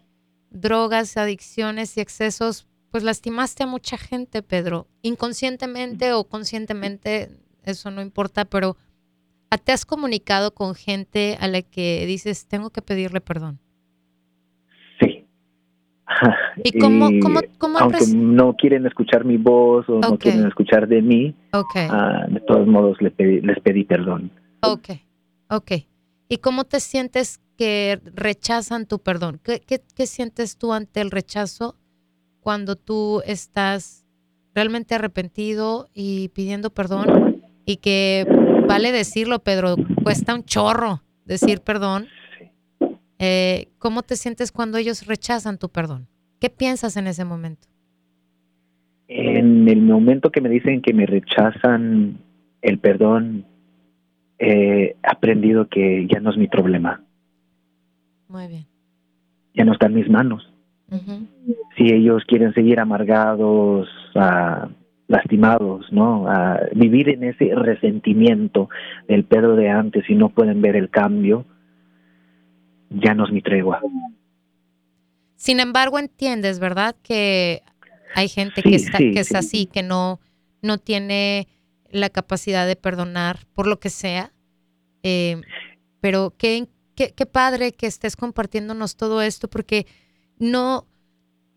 drogas, 0.51 1.17
adicciones 1.17 1.97
y 1.97 2.01
excesos, 2.01 2.67
pues 2.91 3.03
lastimaste 3.05 3.63
a 3.65 3.67
mucha 3.67 3.99
gente, 3.99 4.43
Pedro. 4.43 4.89
Inconscientemente 5.03 6.13
o 6.13 6.25
conscientemente, 6.25 7.31
eso 7.63 7.91
no 7.91 8.03
importa, 8.03 8.45
pero 8.45 8.77
¿a- 9.51 9.59
¿te 9.59 9.73
has 9.73 9.85
comunicado 9.87 10.55
con 10.55 10.75
gente 10.75 11.37
a 11.41 11.49
la 11.49 11.63
que 11.63 12.05
dices, 12.07 12.47
tengo 12.47 12.71
que 12.71 12.83
pedirle 12.83 13.21
perdón? 13.21 13.61
¿Y 16.65 16.79
cómo- 16.79 17.09
cómo- 17.23 17.41
cómo 17.59 17.79
han 17.79 17.85
aunque 17.85 18.05
no 18.15 18.55
quieren 18.57 18.87
escuchar 18.87 19.25
mi 19.25 19.37
voz 19.37 19.89
o 19.89 20.01
no 20.01 20.09
Ok. 20.11 20.21
quieren 20.21 20.47
escuchar 20.47 20.87
de 20.89 21.03
mí, 21.03 21.35
Ok. 21.53 21.77
ah, 21.91 22.27
de 22.29 22.41
todos 22.41 22.67
modos 22.67 23.01
les 23.01 23.13
pedí, 23.15 23.41
les 23.41 23.59
pedí 23.61 23.85
perdón. 23.85 24.31
Ok, 24.63 24.91
ok. 25.51 25.73
¿Y 26.29 26.39
cómo 26.39 26.65
te 26.65 26.81
sientes 26.81 27.41
que 27.57 28.01
rechazan 28.15 28.87
tu 28.87 28.99
perdón? 28.99 29.41
¿Qué, 29.43 29.61
qué, 29.61 29.81
qué 29.95 30.07
sientes 30.07 30.57
tú 30.59 30.73
ante 30.73 31.01
el 31.01 31.11
rechazo 31.11 31.77
cuando 32.41 32.77
tú 32.77 33.23
estás 33.27 34.05
realmente 34.55 34.95
arrepentido 34.95 35.89
y 35.95 36.29
pidiendo 36.29 36.71
perdón? 36.71 37.43
Y 37.67 37.77
que, 37.77 38.27
vale 38.69 38.93
decirlo, 38.93 39.39
Pedro, 39.39 39.77
cuesta 40.03 40.35
un 40.35 40.45
chorro 40.45 41.03
decir 41.25 41.61
perdón. 41.63 42.07
Eh, 43.27 43.69
¿Cómo 43.79 44.03
te 44.03 44.17
sientes 44.17 44.53
cuando 44.53 44.77
ellos 44.77 45.07
rechazan 45.07 45.57
tu 45.57 45.71
perdón? 45.71 46.09
¿Qué 46.41 46.51
piensas 46.51 46.99
en 46.99 47.07
ese 47.07 47.25
momento? 47.25 47.69
En 49.09 49.67
el 49.67 49.81
momento 49.81 50.31
que 50.31 50.43
me 50.43 50.51
dicen 50.51 50.83
que 50.83 50.93
me 50.93 51.07
rechazan 51.07 52.19
el 52.61 52.79
perdón, 52.81 53.47
he 54.39 54.97
aprendido 55.03 55.69
que 55.69 56.07
ya 56.13 56.21
no 56.21 56.33
es 56.33 56.37
mi 56.37 56.49
problema, 56.49 57.03
Muy 58.29 58.47
bien. 58.47 58.67
ya 59.55 59.65
no 59.65 59.73
está 59.73 59.87
en 59.87 59.95
mis 59.95 60.11
manos. 60.11 60.53
Si 61.79 61.93
ellos 61.95 62.25
quieren 62.27 62.53
seguir 62.53 62.79
amargados, 62.79 63.89
ah, 64.17 64.69
lastimados, 65.09 65.91
¿no? 65.93 66.27
Ah, 66.29 66.61
vivir 66.75 67.09
en 67.09 67.25
ese 67.25 67.55
resentimiento 67.55 68.69
del 69.09 69.25
Pedro 69.25 69.57
de 69.57 69.71
antes 69.71 70.05
y 70.11 70.15
no 70.15 70.29
pueden 70.29 70.61
ver 70.61 70.77
el 70.77 70.91
cambio, 70.91 71.47
ya 72.91 73.15
no 73.15 73.25
es 73.27 73.33
mi 73.33 73.43
tregua. 73.43 73.81
Sin 75.37 75.61
embargo, 75.61 75.99
entiendes, 75.99 76.59
¿verdad? 76.59 76.97
Que 77.03 77.63
hay 78.15 78.29
gente 78.29 78.63
Sí, 78.63 78.71
que, 78.71 78.77
está, 78.77 78.99
sí, 78.99 79.13
que 79.13 79.21
es 79.21 79.29
sí. 79.29 79.37
así, 79.37 79.67
que 79.67 79.83
no, 79.83 80.21
no 80.63 80.79
tiene 80.79 81.49
la 81.91 82.09
capacidad 82.11 82.67
de 82.67 82.77
perdonar 82.77 83.41
por 83.55 83.67
lo 83.67 83.79
que 83.79 83.91
sea. 83.91 84.33
Eh, 85.03 85.41
pero 86.01 86.35
qué, 86.39 86.69
qué, 86.95 87.13
qué 87.13 87.27
padre 87.27 87.73
que 87.73 87.87
estés 87.87 88.17
compartiéndonos 88.17 88.97
todo 88.97 89.21
esto, 89.23 89.49
porque 89.49 89.87
no, 90.39 90.87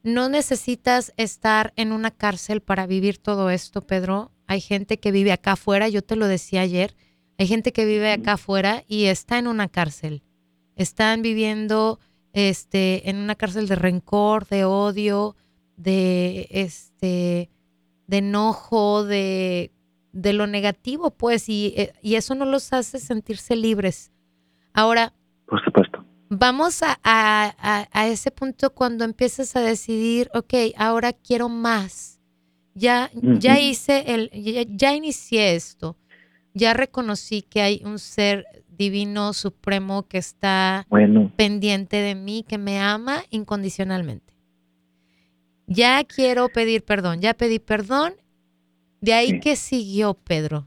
no 0.03 0.29
necesitas 0.29 1.13
estar 1.17 1.73
en 1.75 1.91
una 1.91 2.11
cárcel 2.11 2.61
para 2.61 2.87
vivir 2.87 3.17
todo 3.17 3.49
esto, 3.49 3.81
Pedro. 3.81 4.31
Hay 4.47 4.61
gente 4.61 4.99
que 4.99 5.11
vive 5.11 5.31
acá 5.31 5.53
afuera, 5.53 5.89
yo 5.89 6.01
te 6.01 6.15
lo 6.15 6.27
decía 6.27 6.61
ayer, 6.61 6.95
hay 7.37 7.47
gente 7.47 7.71
que 7.71 7.85
vive 7.85 8.11
acá 8.11 8.33
afuera 8.33 8.83
y 8.87 9.05
está 9.05 9.37
en 9.37 9.47
una 9.47 9.67
cárcel. 9.67 10.23
Están 10.77 11.21
viviendo 11.21 11.99
este, 12.33 13.09
en 13.09 13.17
una 13.17 13.35
cárcel 13.35 13.67
de 13.67 13.75
rencor, 13.75 14.47
de 14.47 14.63
odio, 14.63 15.35
de, 15.75 16.47
este, 16.51 17.49
de 18.07 18.17
enojo, 18.17 19.03
de, 19.03 19.71
de 20.13 20.33
lo 20.33 20.47
negativo, 20.47 21.11
pues, 21.11 21.49
y, 21.49 21.73
eh, 21.75 21.93
y 22.01 22.15
eso 22.15 22.33
no 22.35 22.45
los 22.45 22.71
hace 22.73 22.99
sentirse 22.99 23.55
libres. 23.55 24.11
Ahora, 24.73 25.13
Por 25.47 25.63
supuesto. 25.63 26.05
vamos 26.29 26.81
a, 26.83 26.99
a- 27.03 27.55
a- 27.59 27.87
a 27.91 28.07
ese 28.07 28.31
punto 28.31 28.73
cuando 28.73 29.03
empiezas 29.03 29.55
a 29.55 29.61
decidir, 29.61 30.29
ok, 30.33 30.53
ahora 30.77 31.11
quiero 31.13 31.49
más. 31.49 32.19
Ya, 32.75 33.09
ya 33.13 33.59
hice 33.59 34.03
el, 34.13 34.29
ya, 34.31 34.63
ya 34.67 34.93
inicié 34.95 35.55
esto. 35.55 35.97
Ya 36.53 36.73
reconocí 36.75 37.41
que 37.41 37.61
hay 37.61 37.81
un 37.83 37.97
ser 37.97 38.45
divino 38.77 39.33
supremo 39.33 40.03
que 40.07 40.17
está 40.17 40.85
Bueno, 40.89 41.31
pendiente 41.35 41.97
de 41.97 42.15
mí, 42.15 42.43
que 42.47 42.57
me 42.57 42.79
ama 42.79 43.19
incondicionalmente. 43.29 44.33
Ya 45.67 46.03
quiero 46.03 46.47
pedir 46.49 46.83
perdón, 46.83 47.19
ya 47.21 47.33
pedí 47.33 47.59
perdón. 47.59 48.13
De 49.01 49.13
ahí 49.13 49.29
Sí. 49.31 49.39
que 49.39 49.55
siguió 49.55 50.13
Pedro. 50.13 50.65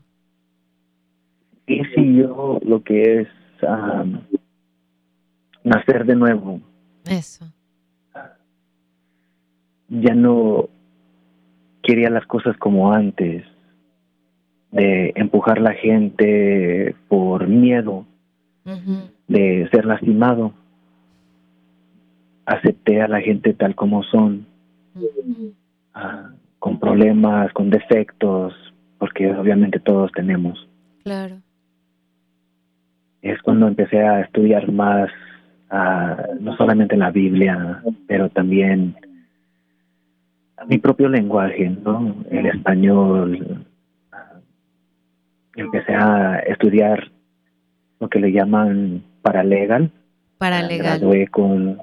y 1.66 1.84
siguió 1.94 2.58
lo 2.64 2.82
que 2.82 3.20
es 3.20 3.28
am, 3.66 4.22
nacer 5.62 6.04
de 6.04 6.16
nuevo. 6.16 6.60
Eso. 7.06 7.44
Ya 9.88 10.14
no 10.14 10.68
quería 11.82 12.10
las 12.10 12.26
cosas 12.26 12.56
como 12.58 12.92
antes, 12.92 13.44
de 14.72 15.12
empujar 15.16 15.60
la 15.60 15.74
gente 15.74 16.94
por 17.08 17.48
miedo, 17.48 18.06
de 19.28 19.68
ser 19.72 19.84
lastimado. 19.84 20.52
Acepté 22.46 23.00
a 23.00 23.08
la 23.08 23.20
gente 23.20 23.52
tal 23.54 23.74
como 23.74 24.02
son, 24.04 24.46
ah, 25.94 26.30
con 26.58 26.78
problemas, 26.78 27.52
con 27.52 27.70
defectos, 27.70 28.54
porque 28.98 29.30
obviamente 29.32 29.78
todos 29.80 30.10
tenemos. 30.12 30.68
Claro. 31.04 31.36
es 33.22 33.40
cuando 33.42 33.66
empecé 33.66 34.00
a 34.00 34.20
estudiar 34.20 34.70
más, 34.70 35.10
ah, 35.70 36.16
no 36.40 36.56
solamente 36.56 36.96
la 36.96 37.10
Biblia, 37.10 37.82
pero 38.06 38.28
también 38.28 38.94
mi 40.66 40.78
propio 40.78 41.08
lenguaje, 41.08 41.70
¿no? 41.82 42.16
El 42.30 42.46
español. 42.46 43.66
Empecé 45.56 45.94
a 45.94 46.38
estudiar 46.46 47.10
lo 47.98 48.08
que 48.08 48.18
le 48.20 48.32
llaman 48.32 49.04
paralegal. 49.22 49.90
Para 50.38 50.58
Ah, 50.58 50.62
legal. 50.62 50.98
Gradué 51.00 51.26
con 51.28 51.78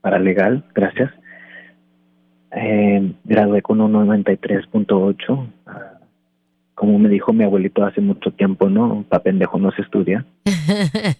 paralegal, 0.00 0.64
gracias. 0.74 1.12
Eh, 2.50 3.12
gradué 3.24 3.62
con 3.62 3.80
un 3.80 3.92
93.8. 3.92 5.48
Ah, 5.66 5.98
como 6.74 6.98
me 6.98 7.08
dijo 7.08 7.32
mi 7.32 7.44
abuelito 7.44 7.84
hace 7.84 8.00
mucho 8.00 8.32
tiempo, 8.32 8.68
¿no? 8.68 9.04
Pa' 9.08 9.22
pendejo 9.22 9.58
no 9.58 9.70
se 9.72 9.82
estudia. 9.82 10.26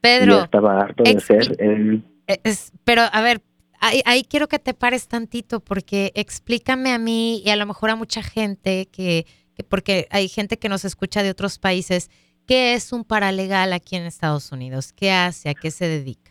Pedro, 0.00 0.42
estaba 0.42 0.80
harto 0.80 1.04
de 1.04 1.20
ser 1.20 1.54
el 1.60 2.02
es- 2.26 2.72
pero 2.84 3.02
a 3.12 3.20
ver, 3.22 3.40
ahí, 3.80 4.00
ahí 4.04 4.24
quiero 4.24 4.48
que 4.48 4.58
te 4.58 4.74
pares 4.74 5.06
tantito 5.06 5.60
porque 5.60 6.10
explícame 6.16 6.92
a 6.92 6.98
mí 6.98 7.40
y 7.44 7.50
a 7.50 7.56
lo 7.56 7.66
mejor 7.66 7.90
a 7.90 7.96
mucha 7.96 8.22
gente 8.22 8.86
que- 8.86 9.26
porque 9.68 10.06
hay 10.10 10.28
gente 10.28 10.58
que 10.58 10.68
nos 10.68 10.84
escucha 10.84 11.22
de 11.22 11.30
otros 11.30 11.58
países, 11.58 12.10
¿qué 12.46 12.74
es 12.74 12.92
un 12.92 13.04
paralegal 13.04 13.72
aquí 13.72 13.96
en 13.96 14.04
Estados 14.04 14.50
Unidos? 14.52 14.92
¿Qué 14.92 15.12
hace? 15.12 15.48
¿A 15.50 15.54
qué 15.54 15.70
se 15.70 15.86
dedica? 15.88 16.30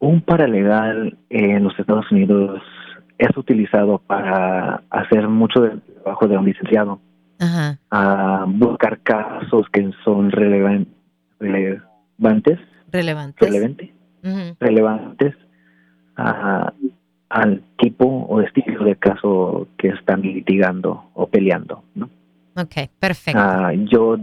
un 0.00 0.20
paralegal 0.22 1.18
en 1.28 1.64
los 1.64 1.76
Estados 1.76 2.10
Unidos 2.12 2.62
es 3.18 3.36
utilizado 3.36 3.98
para 3.98 4.84
hacer 4.90 5.26
mucho 5.26 5.60
del 5.60 5.82
trabajo 5.82 6.28
de 6.28 6.38
un 6.38 6.44
licenciado, 6.44 7.00
Ajá. 7.40 7.80
a 7.90 8.44
buscar 8.46 9.00
casos 9.02 9.66
que 9.72 9.90
son 10.04 10.30
relevan- 10.30 10.86
relevantes, 11.40 12.60
Relevantes. 12.92 13.40
relevante, 13.50 13.92
relevantes 14.60 15.34
a- 16.16 16.72
al 17.28 17.62
tipo 17.78 18.06
o 18.06 18.40
estilo 18.40 18.84
de 18.84 18.96
caso 18.96 19.68
que 19.76 19.88
están 19.88 20.22
litigando 20.22 21.10
o 21.14 21.26
peleando, 21.26 21.82
¿no? 21.94 22.08
Ok, 22.56 22.88
perfecto. 22.98 23.38
Ah, 23.40 23.72
yo 23.74 24.16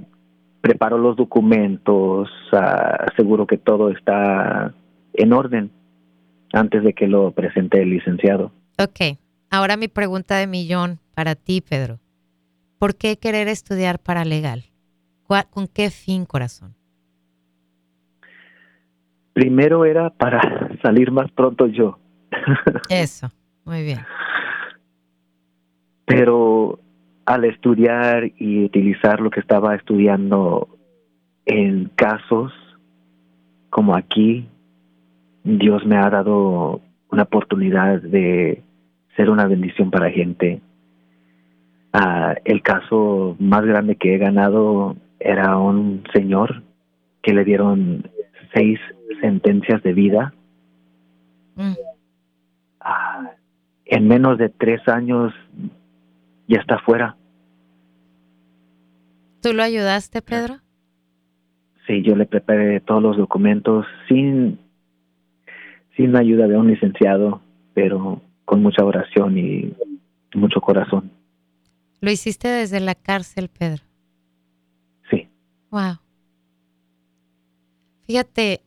preparo 0.61 0.97
los 0.97 1.15
documentos, 1.15 2.29
ah, 2.51 3.05
aseguro 3.11 3.45
que 3.45 3.57
todo 3.57 3.89
está 3.91 4.73
en 5.13 5.33
orden 5.33 5.71
antes 6.53 6.83
de 6.83 6.93
que 6.93 7.07
lo 7.07 7.31
presente 7.31 7.81
el 7.81 7.91
licenciado. 7.91 8.51
Ok, 8.79 9.17
ahora 9.51 9.77
mi 9.77 9.87
pregunta 9.87 10.37
de 10.37 10.47
millón 10.47 10.99
para 11.13 11.35
ti, 11.35 11.61
Pedro. 11.61 11.99
¿Por 12.79 12.95
qué 12.95 13.17
querer 13.17 13.47
estudiar 13.47 13.99
para 13.99 14.25
legal? 14.25 14.63
¿Cuál- 15.27 15.45
¿Con 15.49 15.67
qué 15.67 15.89
fin, 15.91 16.25
corazón? 16.25 16.75
Primero 19.33 19.85
era 19.85 20.09
para 20.09 20.69
salir 20.81 21.11
más 21.11 21.31
pronto 21.31 21.67
yo, 21.67 21.99
Eso, 22.89 23.29
muy 23.65 23.83
bien. 23.83 23.99
pero 26.05 26.79
al 27.25 27.45
estudiar 27.45 28.31
y 28.37 28.63
utilizar 28.63 29.19
lo 29.19 29.31
que 29.31 29.39
estaba 29.39 29.75
estudiando 29.75 30.67
en 31.45 31.89
casos 31.95 32.53
como 33.69 33.95
aquí, 33.95 34.47
Dios 35.43 35.85
me 35.85 35.97
ha 35.97 36.09
dado 36.09 36.81
una 37.11 37.23
oportunidad 37.23 38.01
de 38.01 38.63
ser 39.15 39.29
una 39.29 39.47
bendición 39.47 39.91
para 39.91 40.09
gente. 40.09 40.61
Ah, 41.93 42.35
el 42.45 42.61
caso 42.61 43.35
más 43.39 43.65
grande 43.65 43.95
que 43.95 44.15
he 44.15 44.17
ganado 44.17 44.95
era 45.19 45.57
un 45.57 46.03
señor 46.13 46.63
que 47.21 47.33
le 47.33 47.43
dieron 47.43 48.09
seis 48.53 48.79
sentencias 49.21 49.81
de 49.83 49.93
vida. 49.93 50.33
Mm, 51.55 51.73
Ah, 52.85 53.31
en 53.85 54.07
menos 54.07 54.37
de 54.37 54.49
tres 54.49 54.87
años 54.87 55.33
ya 56.47 56.59
está 56.59 56.77
fuera. 56.79 57.17
¿Tú 59.41 59.53
lo 59.53 59.63
ayudaste, 59.63 60.21
Pedro? 60.21 60.59
Sí, 61.87 62.03
yo 62.03 62.15
le 62.15 62.25
preparé 62.25 62.79
todos 62.79 63.01
los 63.01 63.17
documentos 63.17 63.85
sin, 64.07 64.59
sin 65.97 66.13
la 66.13 66.19
ayuda 66.19 66.47
de 66.47 66.57
un 66.57 66.67
licenciado, 66.67 67.41
pero 67.73 68.21
con 68.45 68.61
mucha 68.61 68.85
oración 68.85 69.37
y 69.37 69.73
mucho 70.35 70.61
corazón. 70.61 71.11
Lo 72.01 72.11
hiciste 72.11 72.47
desde 72.47 72.79
la 72.79 72.93
cárcel, 72.95 73.49
Pedro. 73.49 73.83
Sí, 75.09 75.27
Wow. 75.71 75.97
Fíjate, 78.05 78.61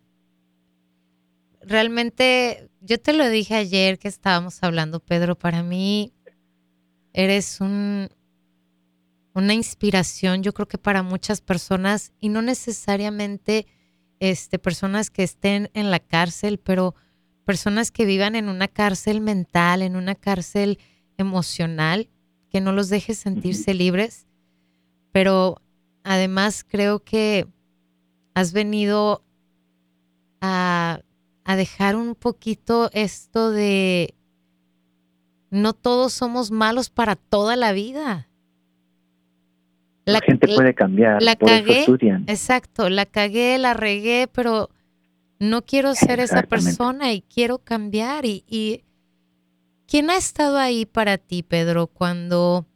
realmente, 1.63 2.68
yo 2.81 2.99
te 2.99 3.13
lo 3.13 3.29
dije 3.29 3.55
ayer 3.55 3.99
que 3.99 4.09
estábamos 4.09 4.63
hablando, 4.63 5.01
Pedro, 5.01 5.37
para 5.37 5.63
mí 5.63 6.13
eres 7.13 7.61
un, 7.61 8.09
una 9.35 9.55
inspiración, 9.55 10.43
yo 10.43 10.53
creo 10.53 10.69
que 10.69 10.79
para 10.79 11.03
muchas 11.03 11.41
personas, 11.41 12.13
y 12.21 12.29
no 12.29 12.43
necesariamente 12.43 13.67
este, 14.21 14.59
personas 14.59 15.11
que 15.11 15.23
estén 15.23 15.71
en 15.75 15.91
la 15.91 16.01
cárcel, 16.01 16.59
pero 16.59 16.95
personas 17.45 17.91
que 17.91 18.05
vivan 18.05 18.37
en 18.37 18.49
una 18.49 18.69
cárcel 18.69 19.21
mental, 19.21 19.83
en 19.83 19.97
una 19.97 20.15
cárcel 20.15 20.79
emocional, 21.17 22.09
que 22.51 22.61
no 22.61 22.73
los 22.73 22.89
deje 22.89 23.15
sentirse 23.15 23.75
libres. 23.75 24.27
Pero 25.13 25.61
además 26.05 26.65
creo 26.67 27.01
que 27.01 27.47
has 28.35 28.53
venido 28.53 29.25
a, 30.41 31.01
a 31.49 31.57
dejar 31.57 31.97
un 31.97 32.15
poquito 32.15 32.91
esto 32.93 33.51
de 33.51 34.15
no 35.49 35.73
todos 35.73 36.13
somos 36.13 36.51
malos 36.51 36.91
para 36.91 37.17
toda 37.17 37.57
la 37.57 37.73
vida. 37.73 38.29
la, 40.05 40.21
gente 40.21 40.47
puede 40.55 40.75
cambiar, 40.75 41.23
la 41.23 41.37
por 41.37 41.49
cagué. 41.49 41.81
estudian. 41.81 42.25
Exacto, 42.27 42.91
la 42.91 43.07
cagué, 43.07 43.57
la 43.57 43.73
regué, 43.73 44.29
pero 44.31 44.69
no 45.39 45.63
quiero 45.63 45.95
ser 45.95 46.21
esa 46.21 46.43
persona 46.43 47.15
y 47.15 47.23
quiero 47.23 47.57
cambiar. 47.57 48.27
Y, 48.27 48.45
y 48.47 48.85
¿quién 49.87 50.11
ha 50.11 50.19
estado 50.19 50.59
ahí 50.59 50.85
para 50.85 51.17
ti, 51.17 51.43
Pedro, 51.43 51.87
cuando 51.87 52.67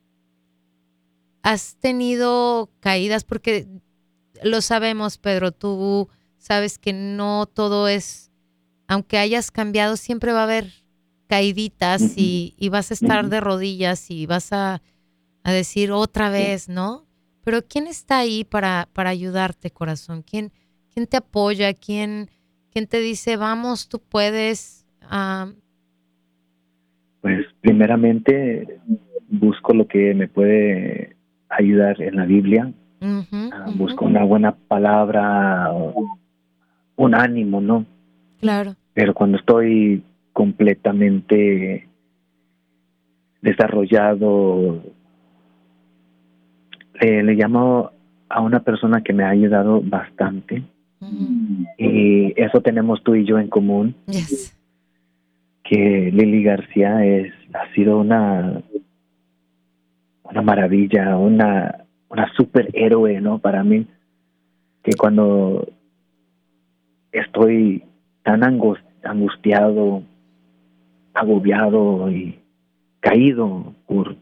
has 1.43 1.77
tenido 1.77 2.71
caídas? 2.81 3.25
Porque 3.25 3.67
lo 4.43 4.63
sabemos, 4.63 5.19
Pedro, 5.19 5.53
tú 5.53 6.09
sabes 6.39 6.79
que 6.79 6.95
no 6.95 7.45
todo 7.45 7.87
es, 7.87 8.32
aunque 8.93 9.17
hayas 9.19 9.51
cambiado, 9.51 9.97
siempre 9.97 10.33
va 10.33 10.41
a 10.41 10.45
haber 10.45 10.67
caíditas 11.27 12.03
Ujú. 12.03 12.13
y, 12.17 12.55
y 12.59 12.69
vas 12.69 12.91
a 12.91 12.95
estar 12.95 13.29
de 13.31 13.41
rodillas 13.41 14.11
y 14.11 14.27
vas 14.27 14.53
a, 14.53 14.83
a 15.45 15.53
decir 15.53 15.93
otra 15.93 16.29
vez, 16.29 16.69
¿no? 16.69 17.07
Pero 17.43 17.63
¿quién 17.63 17.87
está 17.87 18.19
ahí 18.19 18.45
para, 18.45 18.89
para 18.93 19.09
ayudarte, 19.11 19.71
corazón? 19.71 20.23
¿Quién, 20.23 20.53
quién 20.93 21.07
te 21.07 21.17
apoya? 21.17 21.73
¿Quién, 21.73 22.29
quién 22.71 22.87
te 22.87 23.01
dice, 23.01 23.39
vamos, 23.39 23.89
tú 23.89 23.99
puedes? 23.99 24.87
Ah, 25.03 25.51
Pues 27.23 27.47
primeramente 27.63 28.79
busco 29.29 29.73
lo 29.73 29.89
que 29.89 30.13
me 30.15 30.29
puede 30.29 31.17
ayudar 31.49 32.01
en 32.03 32.17
la 32.17 32.27
Biblia, 32.27 32.73
ah, 33.01 33.71
busco 33.75 34.05
una 34.05 34.23
buena 34.25 34.55
palabra, 34.55 35.73
un 36.97 37.15
ánimo, 37.15 37.61
¿no? 37.63 37.87
Claro. 38.39 38.77
Pero 38.95 39.15
cuando 39.15 39.39
estoy 39.39 40.03
completamente 40.33 41.89
desarrollado, 43.41 44.83
eh, 47.01 47.23
le 47.23 47.35
llamo 47.35 47.91
a 48.29 48.41
una 48.41 48.61
persona 48.61 49.03
que 49.03 49.13
me 49.13 49.25
ha 49.25 49.31
ayudado 49.31 49.81
bastante 49.83 50.63
y 51.77 52.33
eso 52.41 52.61
tenemos 52.61 53.03
tú 53.03 53.15
y 53.17 53.25
yo 53.25 53.39
en 53.39 53.49
común, 53.49 53.95
Yes. 54.07 54.57
que 55.65 56.11
Lili 56.13 56.45
García 56.45 57.05
es 57.05 57.33
ha 57.53 57.73
sido 57.75 57.99
una 57.99 58.63
una 60.23 60.43
maravilla, 60.43 61.17
una 61.17 61.85
una 62.09 62.33
superhéroe, 62.35 63.21
¿no? 63.21 63.39
Para 63.39 63.65
mí 63.65 63.87
que 64.85 64.93
cuando 64.95 65.67
estoy 67.11 67.83
tan 68.23 68.43
angus- 68.43 68.83
angustiado, 69.05 70.03
agobiado 71.15 72.11
y 72.11 72.39
caído 73.01 73.75
por 73.87 74.17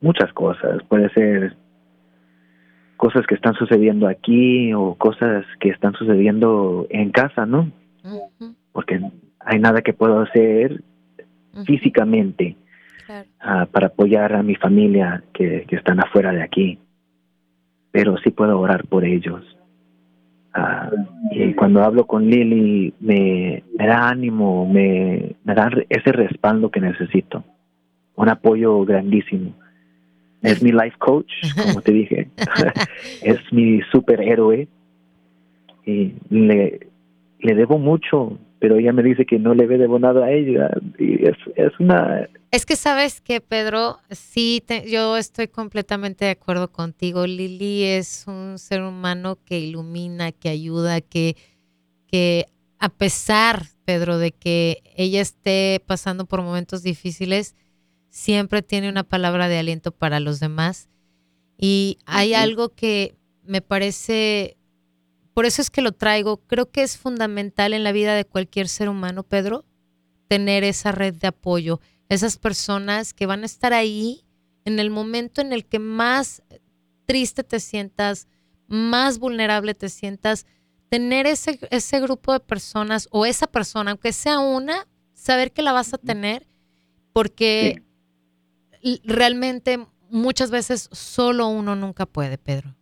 muchas 0.00 0.32
cosas, 0.32 0.82
puede 0.88 1.10
ser 1.10 1.56
cosas 2.96 3.26
que 3.26 3.34
están 3.34 3.54
sucediendo 3.54 4.06
aquí 4.08 4.72
o 4.74 4.94
cosas 4.94 5.44
que 5.58 5.70
están 5.70 5.94
sucediendo 5.94 6.86
en 6.90 7.10
casa, 7.10 7.46
¿no? 7.46 7.70
Porque 8.72 9.00
hay 9.40 9.58
nada 9.58 9.80
que 9.82 9.92
puedo 9.92 10.20
hacer 10.20 10.82
físicamente 11.66 12.56
Claro. 13.06 13.28
ah, 13.40 13.66
para 13.70 13.88
apoyar 13.88 14.34
a 14.34 14.42
mi 14.42 14.54
familia 14.54 15.24
que, 15.34 15.64
que 15.68 15.76
están 15.76 15.98
afuera 15.98 16.30
de 16.32 16.42
aquí, 16.42 16.78
pero 17.90 18.16
sí 18.18 18.30
puedo 18.30 18.60
orar 18.60 18.86
por 18.86 19.04
ellos. 19.04 19.42
Ah, 20.52 20.90
y 21.30 21.54
cuando 21.54 21.82
hablo 21.82 22.06
con 22.06 22.26
Lili 22.26 22.92
me, 23.00 23.62
me 23.78 23.86
da 23.86 24.08
ánimo, 24.08 24.66
me, 24.66 25.36
me 25.44 25.54
da 25.54 25.70
ese 25.88 26.10
respaldo 26.12 26.70
que 26.70 26.80
necesito, 26.80 27.44
un 28.16 28.28
apoyo 28.28 28.84
grandísimo. 28.84 29.54
Es 30.42 30.62
mi 30.62 30.72
life 30.72 30.96
coach, 30.98 31.30
como 31.62 31.82
te 31.82 31.92
dije, 31.92 32.28
es 33.22 33.38
mi 33.52 33.80
superhéroe 33.92 34.66
y 35.86 36.14
le, 36.30 36.88
le 37.40 37.54
debo 37.54 37.78
mucho, 37.78 38.38
pero 38.60 38.76
ella 38.76 38.92
me 38.92 39.02
dice 39.02 39.24
que 39.26 39.38
no 39.38 39.54
le 39.54 39.66
debo 39.66 39.98
nada 39.98 40.26
a 40.26 40.32
ella 40.32 40.70
y 40.98 41.26
es, 41.26 41.36
es 41.56 41.72
una 41.80 42.28
Es 42.52 42.66
que 42.66 42.76
sabes 42.76 43.20
que, 43.20 43.40
Pedro, 43.40 43.98
sí, 44.10 44.62
te- 44.64 44.88
yo 44.90 45.16
estoy 45.16 45.48
completamente 45.48 46.26
de 46.26 46.32
acuerdo 46.32 46.70
contigo. 46.70 47.26
Lili 47.26 47.84
es 47.84 48.24
un 48.28 48.58
ser 48.58 48.82
humano 48.82 49.38
que 49.44 49.58
ilumina, 49.58 50.30
que 50.32 50.50
ayuda, 50.50 51.00
que, 51.00 51.36
que 52.06 52.46
a 52.78 52.90
pesar, 52.90 53.62
Pedro, 53.84 54.18
de 54.18 54.32
que 54.32 54.82
ella 54.96 55.20
esté 55.20 55.82
pasando 55.86 56.26
por 56.26 56.42
momentos 56.42 56.82
difíciles, 56.82 57.56
siempre 58.10 58.62
tiene 58.62 58.88
una 58.90 59.04
palabra 59.04 59.48
de 59.48 59.58
aliento 59.58 59.90
para 59.92 60.20
los 60.20 60.38
demás. 60.40 60.88
Y 61.56 61.98
hay 62.06 62.34
algo 62.34 62.70
que 62.70 63.14
me 63.44 63.62
parece, 63.62 64.56
por 65.40 65.46
eso 65.46 65.62
es 65.62 65.70
que 65.70 65.80
lo 65.80 65.92
traigo, 65.92 66.36
creo 66.36 66.70
que 66.70 66.82
es 66.82 66.98
fundamental 66.98 67.72
en 67.72 67.82
la 67.82 67.92
vida 67.92 68.14
de 68.14 68.26
cualquier 68.26 68.68
ser 68.68 68.90
humano, 68.90 69.22
Pedro, 69.22 69.64
tener 70.28 70.64
esa 70.64 70.92
red 70.92 71.14
de 71.14 71.28
apoyo, 71.28 71.80
esas 72.10 72.36
personas 72.36 73.14
que 73.14 73.24
van 73.24 73.42
a 73.42 73.46
estar 73.46 73.72
ahí 73.72 74.26
en 74.66 74.78
el 74.78 74.90
momento 74.90 75.40
en 75.40 75.54
el 75.54 75.64
que 75.64 75.78
más 75.78 76.42
triste 77.06 77.42
te 77.42 77.58
sientas, 77.58 78.28
más 78.66 79.18
vulnerable 79.18 79.72
te 79.72 79.88
sientas, 79.88 80.44
tener 80.90 81.26
ese, 81.26 81.58
ese 81.70 82.00
grupo 82.00 82.34
de 82.34 82.40
personas 82.40 83.08
o 83.10 83.24
esa 83.24 83.46
persona, 83.46 83.92
aunque 83.92 84.12
sea 84.12 84.40
una, 84.40 84.86
saber 85.14 85.52
que 85.52 85.62
la 85.62 85.72
vas 85.72 85.94
a 85.94 85.96
tener, 85.96 86.46
porque 87.14 87.82
realmente 89.04 89.86
muchas 90.10 90.50
veces 90.50 90.90
solo 90.92 91.48
uno 91.48 91.76
nunca 91.76 92.04
puede, 92.04 92.36
Pedro. 92.36 92.76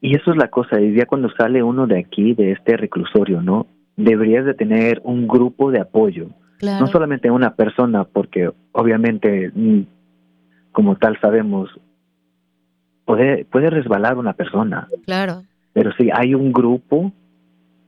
Y 0.00 0.16
eso 0.16 0.30
es 0.30 0.36
la 0.36 0.48
cosa, 0.48 0.80
y 0.80 0.94
ya 0.94 1.04
cuando 1.06 1.28
sale 1.30 1.62
uno 1.62 1.86
de 1.86 1.98
aquí, 1.98 2.34
de 2.34 2.52
este 2.52 2.76
reclusorio, 2.76 3.42
¿no? 3.42 3.66
Deberías 3.96 4.46
de 4.46 4.54
tener 4.54 5.00
un 5.04 5.28
grupo 5.28 5.70
de 5.70 5.80
apoyo, 5.80 6.28
Claro. 6.58 6.80
no 6.86 6.86
solamente 6.90 7.30
una 7.30 7.54
persona, 7.54 8.04
porque 8.04 8.50
obviamente, 8.72 9.50
mm, 9.54 9.80
como 10.72 10.96
tal 10.96 11.18
sabemos, 11.20 11.68
puede, 13.04 13.44
puede 13.44 13.68
resbalar 13.70 14.16
una 14.16 14.32
persona, 14.32 14.88
Claro. 15.04 15.42
pero 15.72 15.90
sí 15.98 16.08
hay 16.12 16.34
un 16.34 16.52
grupo 16.52 17.12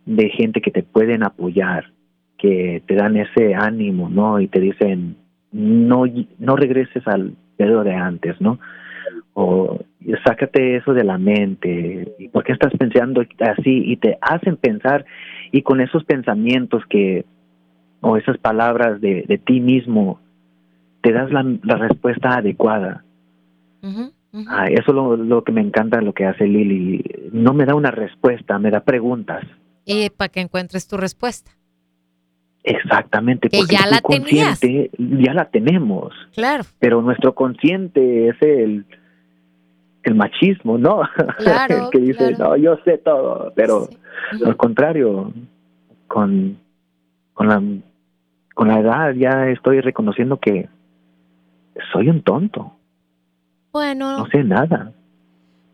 de 0.05 0.29
gente 0.31 0.61
que 0.61 0.71
te 0.71 0.83
pueden 0.83 1.23
apoyar, 1.23 1.93
que 2.39 2.83
te 2.87 2.95
dan 2.95 3.17
ese 3.17 3.55
ánimo, 3.55 4.09
¿no? 4.11 4.41
Y 4.41 4.49
te 4.49 4.61
dicen, 4.61 5.17
no, 5.53 6.05
no 6.39 6.57
regreses 6.57 7.07
al 7.07 7.35
Pedro 7.57 7.85
de 7.85 7.95
antes, 7.95 8.41
¿no? 8.41 8.59
O 9.35 9.79
sácate 10.25 10.77
eso 10.77 10.93
de 10.93 11.05
la 11.05 11.17
mente, 11.17 12.15
¿y 12.19 12.29
por 12.29 12.45
qué 12.45 12.53
estás 12.53 12.73
pensando 12.79 13.23
así? 13.41 13.83
Y 13.87 13.97
te 13.97 14.19
hacen 14.21 14.57
pensar, 14.57 15.07
y 15.53 15.63
con 15.63 15.81
esos 15.81 16.05
pensamientos 16.05 16.83
que, 16.91 17.25
o 18.01 18.17
esas 18.17 18.37
palabras 18.39 19.01
de, 19.01 19.23
de 19.27 19.39
ti 19.39 19.61
mismo, 19.61 20.21
te 21.01 21.13
das 21.13 21.31
la, 21.33 21.43
la 21.63 21.77
respuesta 21.77 22.37
adecuada. 22.37 23.05
Ah, 24.49 24.67
eso 24.69 24.83
es 24.89 24.95
lo, 24.95 25.17
lo 25.17 25.45
que 25.45 25.53
me 25.53 25.61
encanta, 25.61 26.01
lo 26.01 26.13
que 26.13 26.25
hace 26.27 26.47
Lili. 26.47 27.03
No 27.33 27.53
me 27.55 27.65
da 27.65 27.75
una 27.75 27.91
respuesta, 27.91 28.59
me 28.59 28.71
da 28.71 28.81
preguntas. 28.81 29.45
Y 29.85 30.11
para 30.11 30.29
que 30.29 30.41
encuentres 30.41 30.87
tu 30.89 30.97
respuesta. 30.97 31.51
Exactamente, 32.65 33.49
Que 33.49 33.59
porque 33.59 33.75
ya 33.75 33.87
la 33.89 34.01
tenías. 34.01 34.61
ya 34.99 35.35
la 35.35 35.47
tenemos, 35.51 36.13
Claro. 36.35 36.63
pero 36.79 37.03
nuestro 37.03 37.35
consciente 37.35 38.29
es 38.29 38.37
el, 38.41 38.85
el 40.05 40.15
machismo, 40.15 40.79
¿no? 40.79 41.03
Claro, 41.39 41.85
el 41.85 41.91
que 41.93 41.99
dice, 41.99 42.35
claro. 42.35 42.51
no, 42.51 42.57
yo 42.57 42.77
sé 42.85 42.99
todo, 42.99 43.53
pero 43.55 43.89
Sí. 44.31 44.43
Al 44.47 44.57
contrario, 44.57 45.33
con, 46.07 46.57
con, 47.35 47.49
la, 47.49 47.63
con 48.55 48.69
la 48.69 48.79
edad 48.81 49.13
ya 49.15 49.49
estoy 49.49 49.81
reconociendo 49.81 50.39
que 50.39 50.69
soy 51.93 52.09
un 52.09 52.23
tonto, 52.23 52.73
Bueno, 53.73 54.19
no 54.19 54.27
sé 54.27 54.45
nada. 54.45 54.93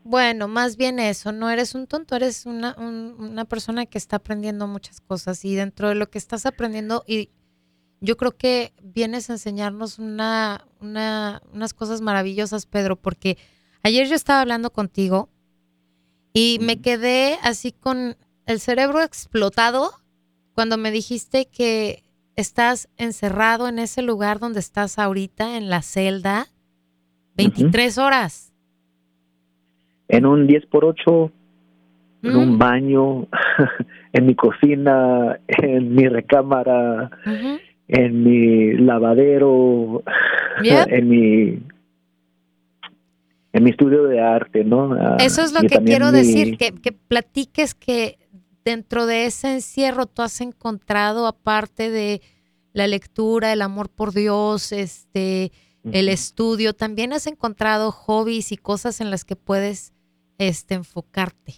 Bueno, 0.03 0.47
más 0.47 0.77
bien 0.77 0.97
eso, 0.99 1.31
no 1.31 1.49
eres 1.49 1.75
un 1.75 1.85
tonto, 1.85 2.15
eres 2.15 2.45
una, 2.45 2.75
un- 2.77 3.15
una 3.19 3.45
persona 3.45 3.85
que 3.85 3.97
está 3.97 4.15
aprendiendo 4.17 4.67
muchas 4.67 4.99
cosas 5.01 5.45
y 5.45 5.55
dentro 5.55 5.89
de 5.89 5.95
lo 5.95 6.09
que 6.09 6.17
estás 6.17 6.45
aprendiendo, 6.45 7.03
y 7.05 7.29
yo 8.01 8.17
creo 8.17 8.35
que 8.35 8.73
vienes 8.81 9.29
a 9.29 9.33
enseñarnos 9.33 9.99
una, 9.99 10.65
una, 10.81 11.41
unas 11.53 11.73
cosas 11.73 12.01
maravillosas, 12.01 12.65
Pedro, 12.65 12.95
porque 12.95 13.37
ayer 13.83 14.07
yo 14.07 14.15
estaba 14.15 14.41
hablando 14.41 14.71
contigo 14.71 15.29
y 16.33 16.57
me 16.61 16.81
quedé 16.81 17.37
así 17.43 17.71
con 17.71 18.15
el 18.45 18.59
cerebro 18.59 19.01
explotado 19.01 19.91
cuando 20.53 20.77
me 20.77 20.91
dijiste 20.91 21.47
que 21.47 22.03
estás 22.35 22.89
encerrado 22.97 23.67
en 23.67 23.79
ese 23.79 24.01
lugar 24.01 24.39
donde 24.39 24.59
estás 24.59 24.97
ahorita, 24.99 25.57
en 25.57 25.69
la 25.69 25.81
celda, 25.81 26.47
23 27.35 27.97
horas. 27.97 28.53
En 30.07 30.25
un 30.25 30.47
10 30.47 30.65
por 30.67 30.85
8 30.85 31.31
en 32.21 32.33
Mm. 32.33 32.37
un 32.37 32.57
baño, 32.59 33.27
en 34.13 34.25
mi 34.25 34.35
cocina, 34.35 35.39
en 35.47 35.95
mi 35.95 36.05
recámara, 36.09 37.09
en 37.87 38.23
mi 38.23 38.73
lavadero, 38.73 40.03
Yep. 40.61 40.87
en 40.89 41.09
mi 41.09 41.59
en 43.53 43.63
mi 43.63 43.71
estudio 43.71 44.03
de 44.03 44.21
arte, 44.21 44.63
¿no? 44.63 44.93
Ah, 44.93 45.17
Eso 45.19 45.41
es 45.41 45.51
lo 45.53 45.61
que 45.61 45.79
quiero 45.83 46.07
mi- 46.11 46.17
decir, 46.19 46.57
que, 46.57 46.71
que 46.71 46.91
platiques 46.91 47.73
que 47.73 48.17
dentro 48.63 49.05
de 49.05 49.25
ese 49.25 49.53
encierro 49.53 50.05
tú 50.05 50.21
has 50.21 50.39
encontrado, 50.41 51.25
aparte 51.27 51.89
de 51.89 52.21
la 52.73 52.85
lectura, 52.87 53.51
el 53.51 53.61
amor 53.63 53.89
por 53.89 54.13
Dios, 54.13 54.71
este, 54.71 55.51
el 55.91 56.09
estudio, 56.09 56.73
también 56.73 57.13
has 57.13 57.25
encontrado 57.25 57.91
hobbies 57.91 58.51
y 58.51 58.57
cosas 58.57 59.01
en 59.01 59.09
las 59.09 59.25
que 59.25 59.35
puedes 59.35 59.93
este, 60.37 60.75
enfocarte. 60.75 61.53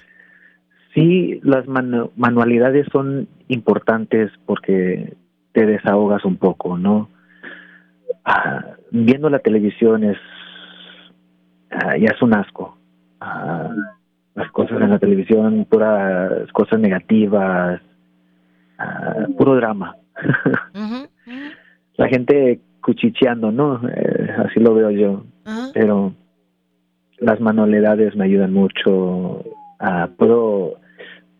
Sí, 0.93 1.39
las 1.43 1.65
manu- 1.67 2.11
manualidades 2.15 2.87
son 2.91 3.27
importantes 3.49 4.31
porque 4.45 5.15
te 5.53 5.65
desahogas 5.65 6.23
un 6.23 6.37
poco, 6.37 6.77
¿no? 6.77 7.09
Ah, 8.25 8.75
viendo 8.91 9.29
la 9.29 9.39
televisión 9.39 10.03
es 10.03 10.17
ah, 11.71 11.97
ya 11.97 12.09
es 12.13 12.21
un 12.21 12.33
asco. 12.33 12.77
Ah, 13.19 13.69
las 14.35 14.51
cosas 14.51 14.81
en 14.81 14.89
la 14.89 14.99
televisión, 14.99 15.65
puras 15.69 16.51
cosas 16.53 16.79
negativas, 16.79 17.81
ah, 18.77 19.27
puro 19.37 19.55
drama. 19.55 19.95
La 21.97 22.07
gente 22.07 22.59
cuchicheando, 22.81 23.51
¿no? 23.51 23.81
Eh, 23.87 24.35
así 24.45 24.59
lo 24.59 24.73
veo 24.73 24.89
yo. 24.89 25.23
Pero 25.73 26.13
las 27.19 27.39
manualidades 27.39 28.15
me 28.15 28.25
ayudan 28.25 28.53
mucho. 28.53 29.43
Puedo 30.17 30.79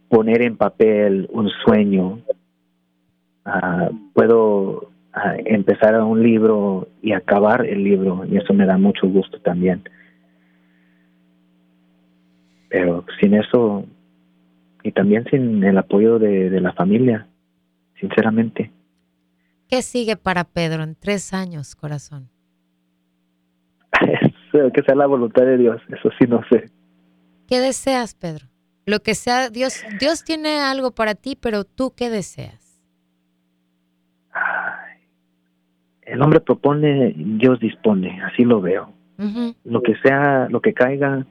poner 0.10 0.44
en 0.44 0.58
papel 0.58 1.28
un 1.32 1.50
sueño. 1.66 2.20
Puedo 4.14 4.92
empezar 5.46 6.00
un 6.02 6.22
libro 6.22 6.88
y 7.02 7.14
acabar 7.14 7.66
el 7.66 7.84
libro 7.84 8.24
y 8.30 8.38
eso 8.38 8.54
me 8.54 8.66
da 8.66 8.78
mucho 8.78 9.08
gusto 9.08 9.40
también. 9.40 9.82
Pero 12.72 13.06
sin 13.20 13.34
eso 13.34 13.86
y 14.82 14.92
también 14.94 15.26
sin 15.30 15.64
el 15.64 15.78
apoyo 15.78 16.18
de, 16.18 16.50
de 16.50 16.62
la 16.62 16.74
familia, 16.74 17.28
sinceramente. 18.00 18.72
¿Qué 19.70 19.82
sigue 19.82 20.16
para 20.16 20.46
Pedro 20.46 20.82
en 20.84 20.96
tres 20.96 21.34
años, 21.34 21.76
corazón? 21.76 22.30
que 24.52 24.84
sea 24.84 24.96
la 24.96 25.06
voluntad 25.06 25.44
de 25.44 25.58
Dios, 25.58 25.82
eso 25.90 26.10
sí 26.20 26.28
no 26.28 26.42
sé. 26.50 26.70
¿Qué 27.48 27.60
deseas, 27.60 28.16
Pedro? 28.16 28.48
Lo 28.86 29.00
que 29.00 29.16
sea, 29.16 29.50
Dios, 29.50 29.84
Dios 30.00 30.24
tiene 30.24 30.60
algo 30.60 30.92
para 30.92 31.16
ti, 31.16 31.38
pero 31.40 31.64
tú 31.66 31.94
qué 31.96 32.10
deseas? 32.10 32.82
Ay, 34.32 35.04
el 36.04 36.22
hombre 36.22 36.40
propone, 36.40 37.14
Dios 37.16 37.60
dispone, 37.60 38.22
así 38.24 38.44
lo 38.44 38.62
veo. 38.62 38.94
Lo 39.66 39.84
que 39.84 39.96
sea, 39.98 40.48
lo 40.50 40.62
que 40.62 40.74
caiga, 40.74 41.28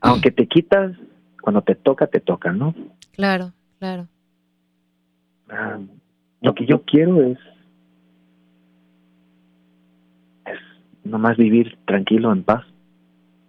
aunque 0.00 0.30
te 0.30 0.46
quitas, 0.46 0.96
cuando 1.40 1.62
te 1.62 1.74
toca, 1.74 2.06
te 2.06 2.20
toca, 2.20 2.52
¿no? 2.52 2.74
Claro, 3.12 3.52
claro. 3.78 4.08
Ah, 5.48 5.78
lo 6.40 6.54
que 6.54 6.66
yo 6.66 6.82
quiero 6.82 7.22
es 7.22 7.38
es 10.46 10.58
nomás 11.04 11.36
vivir 11.36 11.78
tranquilo, 11.86 12.32
en 12.32 12.42
paz, 12.42 12.64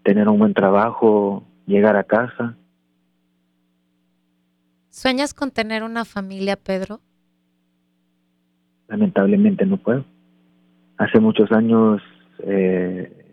tener 0.04 0.28
un 0.28 0.39
buen 0.39 0.54
trabajo, 0.54 1.44
llegar 1.65 1.96
a 1.96 2.04
casa. 2.04 2.56
¿Sueñas 4.89 5.34
con 5.34 5.52
tener 5.52 5.84
una 5.84 6.06
familia, 6.06 6.56
Pedro? 6.56 7.02
Lamentablemente 8.88 9.65
no 9.65 9.78
puedo. 9.78 10.06
Hace 10.98 11.20
muchos 11.20 11.52
años 11.52 12.02
eh, 12.39 13.24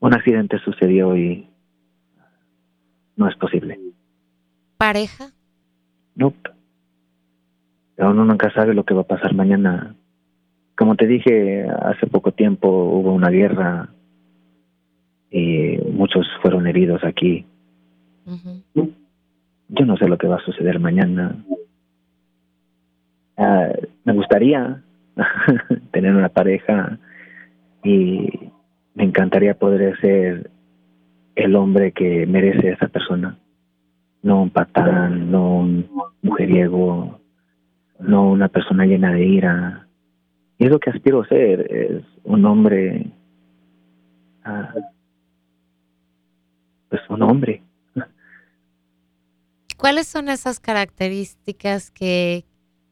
un 0.00 0.14
accidente 0.14 0.58
sucedió 0.58 1.16
y 1.16 1.48
no 3.16 3.28
es 3.28 3.36
posible. 3.36 3.78
¿Pareja? 4.76 5.32
No. 6.14 6.32
Pero 7.96 8.10
uno 8.10 8.24
nunca 8.24 8.52
sabe 8.52 8.74
lo 8.74 8.84
que 8.84 8.94
va 8.94 9.02
a 9.02 9.06
pasar 9.06 9.34
mañana. 9.34 9.94
Como 10.76 10.94
te 10.94 11.06
dije, 11.06 11.66
hace 11.68 12.06
poco 12.06 12.32
tiempo 12.32 12.68
hubo 12.68 13.12
una 13.12 13.30
guerra 13.30 13.88
y 15.30 15.78
muchos 15.92 16.26
fueron 16.40 16.66
heridos 16.68 17.02
aquí. 17.02 17.44
Yo 18.74 19.84
no 19.84 19.96
sé 19.96 20.06
lo 20.06 20.16
que 20.16 20.28
va 20.28 20.36
a 20.36 20.44
suceder 20.44 20.78
mañana. 20.78 21.34
Ah, 23.36 23.68
me 24.04 24.12
gustaría 24.12 24.82
tener 25.92 26.14
una 26.14 26.28
pareja 26.28 26.98
y 27.82 28.47
me 28.98 29.04
encantaría 29.04 29.54
poder 29.54 29.98
ser 30.00 30.50
el 31.36 31.54
hombre 31.54 31.92
que 31.92 32.26
merece 32.26 32.70
esa 32.70 32.88
persona. 32.88 33.38
No 34.22 34.42
un 34.42 34.50
patán, 34.50 35.30
no 35.30 35.60
un 35.60 35.88
mujeriego, 36.20 37.20
no 38.00 38.28
una 38.28 38.48
persona 38.48 38.86
llena 38.86 39.12
de 39.12 39.24
ira. 39.24 39.88
Y 40.58 40.64
es 40.64 40.70
lo 40.70 40.80
que 40.80 40.90
aspiro 40.90 41.22
a 41.22 41.28
ser, 41.28 41.72
es 41.72 42.02
un 42.24 42.44
hombre, 42.44 43.12
ah, 44.44 44.74
pues 46.88 47.00
un 47.08 47.22
hombre. 47.22 47.62
¿Cuáles 49.76 50.08
son 50.08 50.28
esas 50.28 50.58
características 50.58 51.92
que 51.92 52.44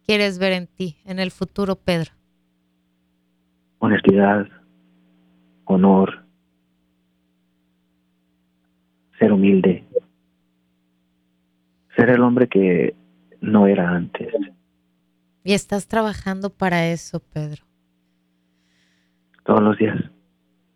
quieres 0.06 0.38
ver 0.38 0.52
en 0.52 0.68
ti, 0.68 0.98
en 1.04 1.18
el 1.18 1.32
futuro, 1.32 1.74
Pedro? 1.74 2.12
honestidad, 3.78 4.46
honor, 5.66 6.24
ser 9.18 9.32
humilde, 9.32 9.84
ser 11.94 12.10
el 12.10 12.22
hombre 12.22 12.48
que 12.48 12.94
no 13.40 13.66
era 13.66 13.90
antes. 13.90 14.32
Y 15.44 15.52
estás 15.52 15.86
trabajando 15.86 16.50
para 16.50 16.88
eso, 16.88 17.20
Pedro. 17.20 17.64
Todos 19.44 19.62
los 19.62 19.78
días. 19.78 19.96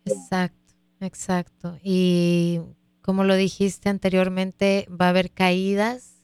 Exacto, 0.05 0.73
exacto. 1.01 1.77
Y 1.83 2.61
como 3.01 3.23
lo 3.23 3.35
dijiste 3.35 3.89
anteriormente, 3.89 4.87
va 4.89 5.07
a 5.07 5.09
haber 5.09 5.31
caídas 5.31 6.23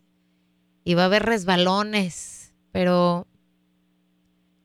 y 0.84 0.94
va 0.94 1.04
a 1.04 1.06
haber 1.08 1.24
resbalones, 1.24 2.54
pero 2.72 3.28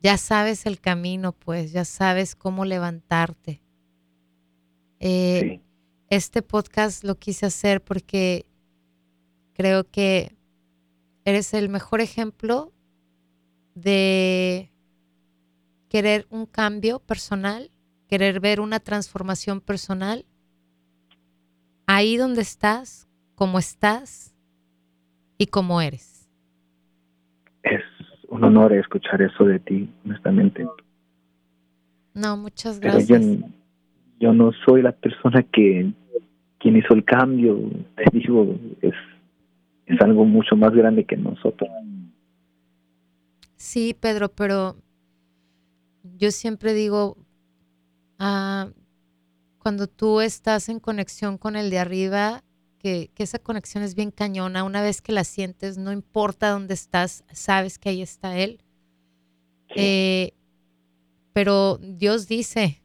ya 0.01 0.17
sabes 0.17 0.67
el 0.67 0.81
camino, 0.81 1.33
pues, 1.33 1.73
ya 1.73 1.85
sabes 1.85 2.35
cómo 2.35 2.65
levantarte. 2.65 3.63
Eh, 5.03 5.41
Sí. 5.43 5.61
Este 6.09 6.43
podcast 6.43 7.05
lo 7.05 7.15
quise 7.15 7.47
hacer 7.47 7.83
porque 7.83 8.45
creo 9.55 9.91
que 9.91 10.37
eres 11.25 11.55
el 11.55 11.71
mejor 11.71 12.03
ejemplo 12.03 12.71
de 13.75 14.71
querer 15.89 16.27
un 16.29 16.45
cambio 16.45 16.99
personal, 16.99 17.71
querer 18.09 18.41
ver 18.41 18.61
una 18.61 18.79
transformación 18.79 19.63
personal. 19.63 20.27
Ahí 21.87 22.19
donde 22.19 22.43
estás, 22.43 23.09
como 23.35 23.59
estás 23.59 24.35
y 25.39 25.47
como 25.47 25.81
eres. 25.81 26.29
Es 27.63 27.83
un 28.29 28.45
honor 28.45 28.75
escuchar 28.75 29.23
eso 29.23 29.45
de 29.45 29.59
ti, 29.61 29.91
honestamente. 30.05 30.67
No, 32.13 32.37
muchas 32.37 32.79
Pero 32.81 32.99
yo, 33.01 33.17
gracias. 33.17 33.51
Yo 34.23 34.33
no 34.33 34.53
soy 34.65 34.83
la 34.83 34.93
persona 34.93 35.43
que 35.43 35.93
quien 36.59 36.77
hizo 36.77 36.95
el 36.95 37.05
cambio. 37.05 37.59
Te 37.97 38.05
digo, 38.17 38.57
es, 38.81 38.95
es 39.87 40.01
algo 40.01 40.25
mucho 40.25 40.55
más 40.55 40.71
grande 40.73 41.05
que 41.05 41.17
nosotros. 41.17 41.69
Sí, 43.57 43.97
Pedro, 43.99 44.29
pero 44.29 44.77
yo 46.17 46.31
siempre 46.31 46.73
digo, 46.73 47.17
ah, 48.21 48.69
cuando 49.59 49.89
tú 49.89 50.21
estás 50.21 50.69
en 50.69 50.79
conexión 50.79 51.37
con 51.37 51.57
el 51.57 51.69
de 51.69 51.81
arriba, 51.81 52.45
que, 52.79 53.11
que 53.15 53.25
esa 53.25 53.41
conexión 53.41 53.83
es 53.83 53.97
bien 53.97 54.13
cañona, 54.13 54.63
una 54.63 54.83
vez 54.83 55.03
que 55.03 55.11
la 55.11 55.25
sientes, 55.25 55.79
no 55.79 55.91
importa 55.91 56.51
dónde 56.51 56.75
estás, 56.75 57.25
sabes 57.33 57.79
que 57.79 57.89
ahí 57.89 58.03
está 58.03 58.39
Él. 58.39 58.61
Eh, 59.75 60.33
pero 61.33 61.79
Dios 61.79 62.29
dice, 62.29 62.82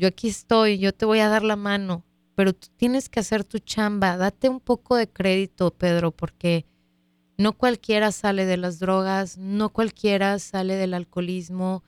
yo 0.00 0.08
aquí 0.08 0.28
estoy, 0.28 0.78
yo 0.78 0.94
te 0.94 1.04
voy 1.04 1.18
a 1.18 1.28
dar 1.28 1.42
la 1.42 1.56
mano, 1.56 2.06
pero 2.34 2.54
tú 2.54 2.68
tienes 2.78 3.10
que 3.10 3.20
hacer 3.20 3.44
tu 3.44 3.58
chamba, 3.58 4.16
date 4.16 4.48
un 4.48 4.58
poco 4.58 4.96
de 4.96 5.06
crédito, 5.06 5.72
Pedro, 5.72 6.10
porque 6.10 6.64
no 7.36 7.52
cualquiera 7.52 8.10
sale 8.10 8.46
de 8.46 8.56
las 8.56 8.78
drogas, 8.78 9.36
no 9.36 9.68
cualquiera 9.68 10.38
sale 10.38 10.76
del 10.76 10.94
alcoholismo, 10.94 11.84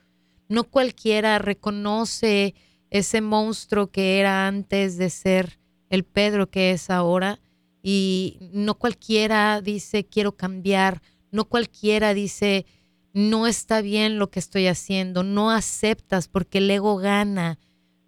no 0.51 0.65
cualquiera 0.65 1.39
reconoce 1.39 2.55
ese 2.91 3.23
monstruo 3.23 3.91
que 3.91 4.21
era 4.21 4.47
antes 4.47 4.99
de 4.99 5.09
ser 5.09 5.59
el 5.89 6.05
Pedro 6.05 6.51
que 6.51 6.73
es 6.73 6.91
ahora. 6.91 7.41
Y 7.83 8.51
no 8.53 8.75
cualquiera 8.75 9.63
dice 9.63 10.05
quiero 10.05 10.37
cambiar, 10.37 11.01
no 11.31 11.47
cualquiera 11.47 12.13
dice 12.13 12.67
no 13.15 13.47
está 13.47 13.81
bien 13.81 14.19
lo 14.19 14.31
que 14.31 14.39
estoy 14.39 14.67
haciendo, 14.67 15.23
no 15.23 15.51
aceptas 15.51 16.29
porque 16.29 16.59
el 16.59 16.71
ego 16.71 16.97
gana. 16.97 17.59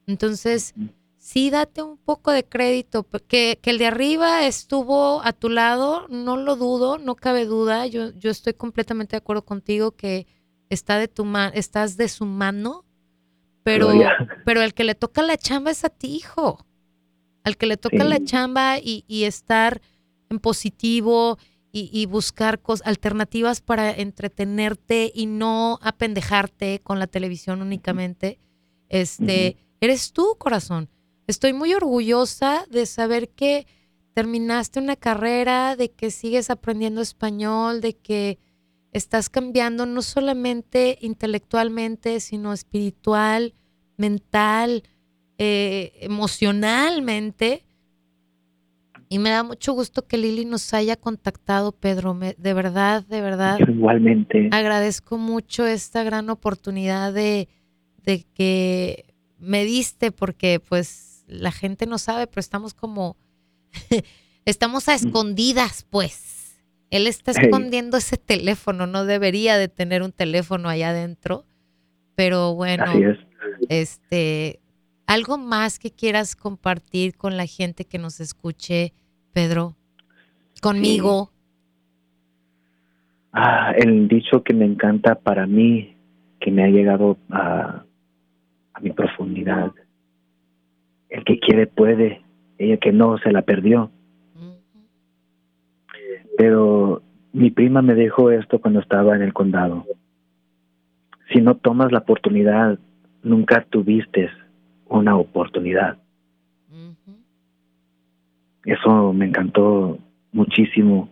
Entonces, 0.06 0.74
sí 1.18 1.50
date 1.50 1.82
un 1.82 1.96
poco 1.96 2.30
de 2.30 2.44
crédito, 2.44 3.06
que, 3.26 3.58
que 3.62 3.70
el 3.70 3.78
de 3.78 3.86
arriba 3.86 4.46
estuvo 4.46 5.22
a 5.22 5.32
tu 5.32 5.48
lado, 5.48 6.06
no 6.08 6.36
lo 6.36 6.56
dudo, 6.56 6.98
no 6.98 7.14
cabe 7.16 7.46
duda, 7.46 7.86
yo, 7.86 8.10
yo 8.12 8.30
estoy 8.30 8.54
completamente 8.54 9.12
de 9.12 9.18
acuerdo 9.18 9.44
contigo 9.44 9.92
que 9.92 10.26
está 10.68 10.98
de 10.98 11.08
tu 11.08 11.24
ma- 11.24 11.48
estás 11.54 11.96
de 11.96 12.08
su 12.08 12.26
mano, 12.26 12.84
pero, 13.62 13.88
pero 14.44 14.60
el 14.62 14.74
que 14.74 14.84
le 14.84 14.94
toca 14.94 15.22
la 15.22 15.38
chamba 15.38 15.70
es 15.70 15.84
a 15.84 15.88
ti, 15.88 16.08
hijo. 16.16 16.66
Al 17.44 17.56
que 17.56 17.66
le 17.66 17.76
toca 17.78 18.02
Sí. 18.02 18.08
la 18.08 18.22
chamba 18.22 18.78
y, 18.78 19.04
y 19.08 19.24
estar 19.24 19.80
en 20.30 20.38
positivo 20.38 21.38
y, 21.72 21.88
y 21.92 22.06
buscar 22.06 22.60
alternativas 22.84 23.60
para 23.60 23.90
entretenerte 23.90 25.10
y 25.14 25.26
no 25.26 25.78
apendejarte 25.82 26.80
con 26.82 26.98
la 26.98 27.06
televisión 27.06 27.62
únicamente, 27.62 28.38
este, 28.88 29.56
eres 29.84 30.12
tú, 30.12 30.36
corazón. 30.38 30.88
Estoy 31.26 31.52
muy 31.52 31.72
orgullosa 31.74 32.66
de 32.70 32.86
saber 32.86 33.30
que 33.30 33.66
terminaste 34.14 34.78
una 34.78 34.96
carrera, 34.96 35.76
de 35.76 35.90
que 35.90 36.10
sigues 36.10 36.50
aprendiendo 36.50 37.00
español, 37.00 37.80
de 37.80 37.94
que 37.94 38.38
estás 38.92 39.28
cambiando 39.28 39.86
no 39.86 40.02
solamente 40.02 40.98
intelectualmente, 41.00 42.20
sino 42.20 42.52
espiritual, 42.52 43.54
mental, 43.96 44.84
eh, 45.38 45.92
emocionalmente. 46.00 47.64
Y 49.08 49.18
me 49.18 49.30
da 49.30 49.42
mucho 49.42 49.72
gusto 49.72 50.06
que 50.06 50.16
Lili 50.16 50.44
nos 50.44 50.72
haya 50.74 50.96
contactado, 50.96 51.72
Pedro. 51.72 52.14
de 52.14 52.54
verdad, 52.54 53.04
de 53.04 53.20
verdad. 53.20 53.58
igualmente. 53.60 54.48
Agradezco 54.52 55.18
mucho 55.18 55.66
esta 55.66 56.04
gran 56.04 56.30
oportunidad 56.30 57.12
de, 57.12 57.48
de 58.04 58.24
que 58.34 59.13
me 59.44 59.64
diste, 59.64 60.12
porque 60.12 60.60
pues 60.60 61.24
la 61.26 61.52
gente 61.52 61.86
no 61.86 61.98
sabe, 61.98 62.26
pero 62.26 62.40
estamos 62.40 62.74
como, 62.74 63.16
estamos 64.44 64.88
a 64.88 64.92
mm. 64.92 64.94
escondidas, 64.94 65.86
pues. 65.88 66.34
Él 66.90 67.08
está 67.08 67.32
escondiendo 67.32 67.96
ese 67.96 68.16
teléfono, 68.16 68.86
no 68.86 69.04
debería 69.04 69.56
de 69.56 69.66
tener 69.66 70.02
un 70.02 70.12
teléfono 70.12 70.68
allá 70.68 70.90
adentro, 70.90 71.44
pero 72.14 72.54
bueno, 72.54 72.84
este, 73.68 74.60
algo 75.06 75.36
más 75.36 75.80
que 75.80 75.90
quieras 75.90 76.36
compartir 76.36 77.16
con 77.16 77.36
la 77.36 77.46
gente 77.46 77.84
que 77.84 77.98
nos 77.98 78.20
escuche, 78.20 78.92
Pedro, 79.32 79.74
conmigo. 80.62 81.32
Ah, 83.32 83.72
el 83.76 84.06
dicho 84.06 84.44
que 84.44 84.54
me 84.54 84.64
encanta 84.64 85.16
para 85.16 85.48
mí, 85.48 85.96
que 86.38 86.52
me 86.52 86.62
ha 86.62 86.68
llegado 86.68 87.18
a, 87.30 87.84
a 88.74 88.80
mi 88.80 88.90
profundidad. 88.90 89.72
El 91.08 91.24
que 91.24 91.38
quiere 91.38 91.66
puede, 91.66 92.22
ella 92.58 92.76
que 92.76 92.92
no 92.92 93.18
se 93.18 93.32
la 93.32 93.42
perdió. 93.42 93.90
Pero 96.36 97.02
mi 97.32 97.50
prima 97.50 97.82
me 97.82 97.94
dejó 97.94 98.30
esto 98.30 98.60
cuando 98.60 98.80
estaba 98.80 99.14
en 99.14 99.22
el 99.22 99.32
condado. 99.32 99.86
Si 101.32 101.40
no 101.40 101.56
tomas 101.56 101.92
la 101.92 101.98
oportunidad, 101.98 102.78
nunca 103.22 103.64
tuviste 103.70 104.30
una 104.88 105.16
oportunidad. 105.16 105.98
Eso 108.64 109.12
me 109.12 109.26
encantó 109.26 109.98
muchísimo. 110.32 111.08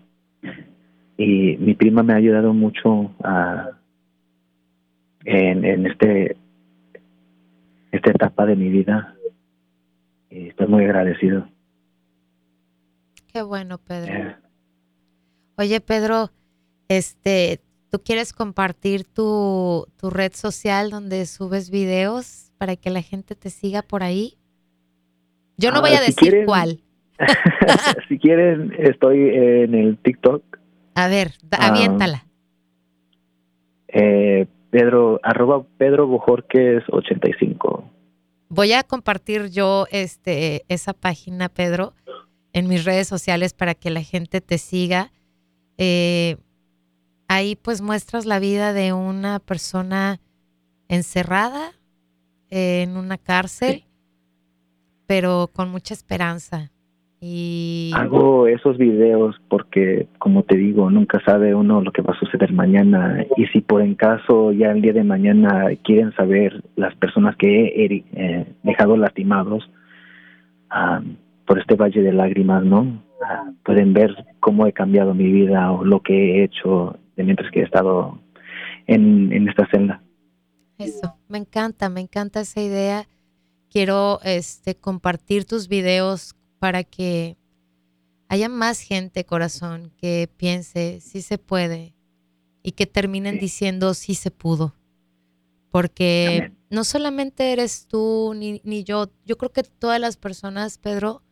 Y 1.16 1.56
mi 1.58 1.74
prima 1.74 2.02
me 2.02 2.14
ha 2.14 2.16
ayudado 2.16 2.52
mucho 2.52 3.12
a, 3.22 3.70
en, 5.24 5.64
en 5.64 5.86
este 5.86 6.36
esta 7.92 8.10
etapa 8.10 8.46
de 8.46 8.56
mi 8.56 8.70
vida 8.70 9.14
y 10.30 10.48
estoy 10.48 10.66
muy 10.66 10.84
agradecido. 10.84 11.46
Qué 13.32 13.42
bueno, 13.42 13.78
Pedro. 13.78 14.12
Eh. 14.12 14.36
Oye, 15.56 15.80
Pedro, 15.80 16.30
este, 16.88 17.60
¿tú 17.90 18.00
quieres 18.02 18.32
compartir 18.32 19.04
tu, 19.04 19.86
tu 19.96 20.10
red 20.10 20.32
social 20.32 20.90
donde 20.90 21.26
subes 21.26 21.70
videos 21.70 22.50
para 22.58 22.76
que 22.76 22.90
la 22.90 23.02
gente 23.02 23.34
te 23.34 23.50
siga 23.50 23.82
por 23.82 24.02
ahí? 24.02 24.38
Yo 25.58 25.70
no 25.70 25.80
voy 25.80 25.92
a 25.92 25.98
ah, 25.98 26.02
decir 26.02 26.44
cuál. 26.46 26.80
si 28.08 28.18
quieren, 28.18 28.74
estoy 28.78 29.18
en 29.18 29.74
el 29.74 29.98
TikTok. 29.98 30.42
A 30.94 31.08
ver, 31.08 31.32
ah. 31.52 31.68
aviéntala. 31.68 32.24
eh, 33.88 34.46
Pedro, 34.72 35.20
arroba 35.22 35.66
Pedro 35.76 36.06
Bojorques 36.06 36.82
85. 36.90 37.84
Voy 38.48 38.72
a 38.72 38.82
compartir 38.82 39.50
yo 39.50 39.84
este, 39.90 40.64
esa 40.68 40.94
página, 40.94 41.50
Pedro, 41.50 41.92
en 42.54 42.68
mis 42.68 42.86
redes 42.86 43.06
sociales 43.06 43.52
para 43.52 43.74
que 43.74 43.90
la 43.90 44.02
gente 44.02 44.40
te 44.40 44.56
siga. 44.56 45.12
Eh, 45.76 46.38
ahí 47.28 47.54
pues 47.54 47.82
muestras 47.82 48.24
la 48.24 48.38
vida 48.38 48.72
de 48.72 48.94
una 48.94 49.40
persona 49.40 50.20
encerrada 50.88 51.72
en 52.48 52.96
una 52.96 53.18
cárcel, 53.18 53.84
pero 55.06 55.50
con 55.52 55.68
mucha 55.68 55.92
esperanza. 55.92 56.71
Y... 57.24 57.92
Hago 57.94 58.48
esos 58.48 58.76
videos 58.78 59.36
porque, 59.48 60.08
como 60.18 60.42
te 60.42 60.56
digo, 60.56 60.90
nunca 60.90 61.20
sabe 61.24 61.54
uno 61.54 61.80
lo 61.80 61.92
que 61.92 62.02
va 62.02 62.14
a 62.14 62.18
suceder 62.18 62.52
mañana. 62.52 63.24
Y 63.36 63.46
si 63.46 63.60
por 63.60 63.80
en 63.80 63.94
caso 63.94 64.50
ya 64.50 64.72
el 64.72 64.82
día 64.82 64.92
de 64.92 65.04
mañana 65.04 65.68
quieren 65.84 66.12
saber 66.16 66.64
las 66.74 66.96
personas 66.96 67.36
que 67.36 67.66
he 67.66 68.04
eh, 68.12 68.46
dejado 68.64 68.96
lastimados 68.96 69.70
por 71.46 71.60
este 71.60 71.76
valle 71.76 72.02
de 72.02 72.12
lágrimas, 72.12 72.64
¿no? 72.64 73.02
pueden 73.64 73.92
ver 73.92 74.10
cómo 74.40 74.66
he 74.66 74.72
cambiado 74.72 75.14
mi 75.14 75.30
vida 75.30 75.70
o 75.70 75.84
lo 75.84 76.02
que 76.02 76.40
he 76.40 76.44
hecho 76.44 76.98
de 77.14 77.22
mientras 77.22 77.52
que 77.52 77.60
he 77.60 77.62
estado 77.62 78.18
en, 78.88 79.32
en 79.32 79.48
esta 79.48 79.68
celda. 79.70 80.02
Eso, 80.78 81.14
me 81.28 81.38
encanta, 81.38 81.88
me 81.88 82.00
encanta 82.00 82.40
esa 82.40 82.60
idea. 82.60 83.06
Quiero 83.70 84.18
este, 84.24 84.74
compartir 84.74 85.44
tus 85.44 85.68
videos 85.68 86.34
para 86.62 86.84
que 86.84 87.36
haya 88.28 88.48
más 88.48 88.78
gente, 88.78 89.24
corazón, 89.24 89.90
que 89.96 90.30
piense 90.36 91.00
si 91.00 91.20
se 91.20 91.36
puede 91.36 91.92
y 92.62 92.70
que 92.70 92.86
terminen 92.86 93.40
diciendo 93.40 93.94
si 93.94 94.14
se 94.14 94.30
pudo. 94.30 94.72
Porque 95.72 96.52
no 96.70 96.84
solamente 96.84 97.52
eres 97.52 97.88
tú 97.88 98.32
ni, 98.36 98.60
ni 98.62 98.84
yo, 98.84 99.10
yo 99.26 99.36
creo 99.38 99.50
que 99.50 99.64
todas 99.64 99.98
las 99.98 100.16
personas, 100.16 100.78
Pedro, 100.78 101.24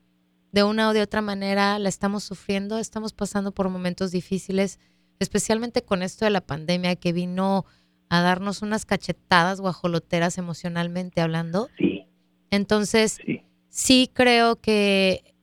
de 0.51 0.64
una 0.64 0.89
o 0.89 0.95
de 0.95 1.03
otra 1.03 1.22
manera 1.22 1.78
la 1.78 1.89
estamos 1.89 2.24
sufriendo, 2.24 2.78
estamos 2.78 3.12
pasando 3.12 3.53
por 3.53 3.68
momentos 3.68 4.11
difíciles, 4.11 4.81
especialmente 5.20 5.83
con 5.83 6.03
esto 6.03 6.24
de 6.24 6.33
la 6.33 6.41
pandemia 6.41 6.97
que 6.97 7.12
vino 7.12 7.66
a 8.09 8.20
darnos 8.20 8.62
unas 8.62 8.85
cachetadas 8.85 9.61
guajoloteras 9.61 10.39
emocionalmente 10.39 11.20
hablando. 11.20 11.68
Sí. 11.78 12.09
Entonces, 12.51 13.18
sí 13.24 13.45
sí 13.71 14.11
creo 14.12 14.57
que 14.57 15.35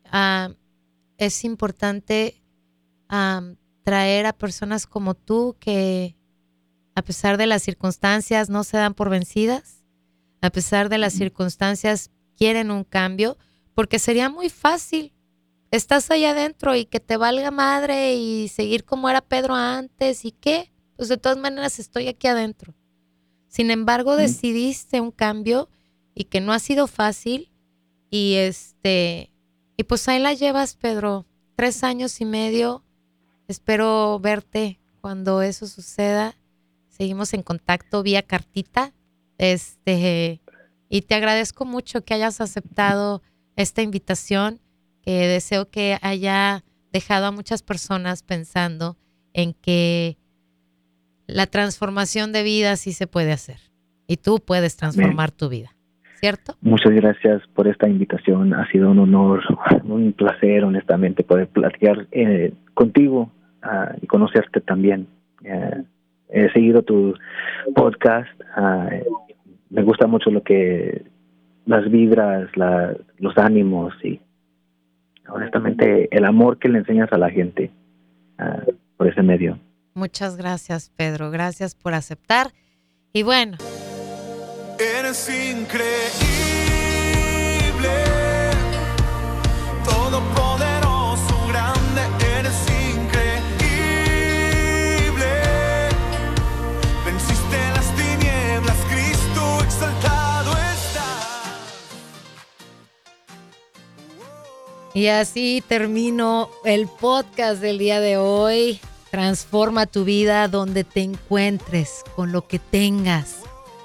es 1.18 1.44
importante 1.44 2.44
traer 3.84 4.26
a 4.26 4.34
personas 4.34 4.86
como 4.86 5.16
tú 5.16 5.56
que 5.60 6.16
a 6.94 7.02
pesar 7.02 7.38
de 7.38 7.48
las 7.48 7.64
circunstancias 7.64 8.50
no 8.50 8.64
se 8.64 8.78
dan 8.78 8.94
por 8.94 9.10
vencidas, 9.10 9.84
a 10.42 10.50
pesar 10.50 10.90
de 10.90 10.98
las 10.98 11.14
circunstancias 11.14 12.12
quieren 12.38 12.70
un 12.70 12.84
cambio, 12.84 13.38
porque 13.74 13.98
sería 13.98 14.30
muy 14.30 14.50
fácil. 14.50 15.14
Estás 15.72 16.10
allá 16.12 16.32
adentro 16.32 16.76
y 16.76 16.86
que 16.86 17.00
te 17.00 17.18
valga 17.18 17.52
madre 17.52 18.16
y 18.16 18.48
seguir 18.48 18.84
como 18.84 19.10
era 19.10 19.22
Pedro 19.22 19.56
antes 19.56 20.26
y 20.26 20.32
qué, 20.32 20.72
pues 20.96 21.10
de 21.10 21.18
todas 21.18 21.38
maneras 21.38 21.80
estoy 21.80 22.08
aquí 22.08 22.28
adentro. 22.28 22.74
Sin 23.48 23.72
embargo, 23.72 24.16
decidiste 24.16 25.02
un 25.02 25.12
cambio 25.12 25.70
y 26.16 26.26
que 26.26 26.42
no 26.42 26.54
ha 26.54 26.60
sido 26.60 26.88
fácil 26.88 27.52
y 28.10 28.36
este, 28.36 29.32
y 29.78 29.84
pues 29.84 30.08
ahí 30.08 30.20
la 30.20 30.34
llevas, 30.34 30.76
Pedro. 30.76 31.26
Tres 31.56 31.84
años 31.84 32.20
y 32.22 32.26
medio. 32.26 32.84
Espero 33.48 34.20
verte 34.20 34.80
cuando 35.02 35.42
eso 35.42 35.68
suceda. 35.68 36.36
Seguimos 36.90 37.34
en 37.34 37.44
contacto 37.44 38.04
vía 38.04 38.24
cartita. 38.24 38.94
Este, 39.38 40.42
y 40.90 41.02
te 41.04 41.16
agradezco 41.16 41.66
mucho 41.66 42.04
que 42.04 42.14
hayas 42.14 42.42
aceptado 42.42 43.22
esta 43.56 43.82
invitación, 43.82 44.62
que 45.02 45.28
deseo 45.28 45.70
que 45.70 45.98
haya 46.02 46.64
dejado 46.92 47.28
a 47.28 47.32
muchas 47.32 47.62
personas 47.62 48.24
pensando 48.24 48.98
en 49.34 49.54
que 49.54 50.18
la 51.28 51.46
transformación 51.46 52.32
de 52.32 52.44
vida 52.44 52.78
sí 52.78 52.94
se 52.94 53.06
puede 53.06 53.32
hacer. 53.32 53.60
Y 54.08 54.18
tú 54.18 54.40
puedes 54.40 54.78
transformar 54.78 55.32
tu 55.32 55.50
vida. 55.50 55.77
¿Cierto? 56.20 56.56
Muchas 56.62 56.94
gracias 56.94 57.42
por 57.54 57.68
esta 57.68 57.88
invitación. 57.88 58.54
Ha 58.54 58.70
sido 58.72 58.92
un 58.92 59.00
honor, 59.00 59.44
un 59.84 60.14
placer, 60.14 60.64
honestamente, 60.64 61.24
poder 61.24 61.48
platicar 61.48 62.08
eh, 62.12 62.54
contigo 62.74 63.32
ah, 63.62 63.94
y 64.02 64.08
conocerte 64.08 64.62
también. 64.62 65.08
Eh, 65.44 65.84
he 66.30 66.50
seguido 66.52 66.82
tu 66.82 67.14
podcast. 67.76 68.30
Ah, 68.56 68.90
me 69.70 69.84
gusta 69.84 70.08
mucho 70.08 70.30
lo 70.30 70.44
que 70.44 71.04
las 71.66 71.90
vibras, 71.92 72.50
los 73.20 73.38
ánimos 73.38 73.94
y 74.04 74.20
honestamente 75.28 76.08
el 76.16 76.26
amor 76.26 76.58
que 76.58 76.70
le 76.70 76.80
enseñas 76.80 77.12
a 77.12 77.18
la 77.18 77.30
gente 77.30 77.72
ah, 78.40 78.64
por 78.96 79.08
ese 79.08 79.22
medio. 79.22 79.60
Muchas 79.94 80.38
gracias, 80.38 80.92
Pedro. 80.96 81.32
Gracias 81.32 81.76
por 81.76 81.94
aceptar. 81.94 82.48
Y 83.14 83.24
bueno, 83.24 83.58
Eres 84.80 85.28
increíble, 85.28 85.90
todopoderoso, 89.84 91.48
grande, 91.48 92.02
eres 92.38 92.54
increíble. 92.94 93.50
Venciste 97.04 97.58
las 97.74 97.96
tinieblas, 97.96 98.78
Cristo 98.92 99.64
exaltado 99.64 100.52
está. 100.52 101.08
Y 104.94 105.08
así 105.08 105.64
termino 105.68 106.52
el 106.66 106.88
podcast 106.88 107.62
del 107.62 107.80
día 107.80 108.00
de 108.00 108.18
hoy. 108.18 108.80
Transforma 109.10 109.88
tu 109.88 110.04
vida 110.04 110.48
donde 110.48 110.84
te 110.84 111.02
encuentres, 111.02 112.04
con 112.16 112.32
lo 112.32 112.48
que 112.48 112.60
tengas 112.60 113.37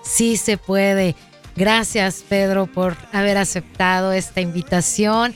Sí 0.03 0.36
se 0.36 0.57
puede. 0.59 1.14
Gracias, 1.57 2.24
Pedro, 2.28 2.66
por 2.66 2.96
haber 3.12 3.36
aceptado 3.36 4.12
esta 4.12 4.40
invitación. 4.40 5.34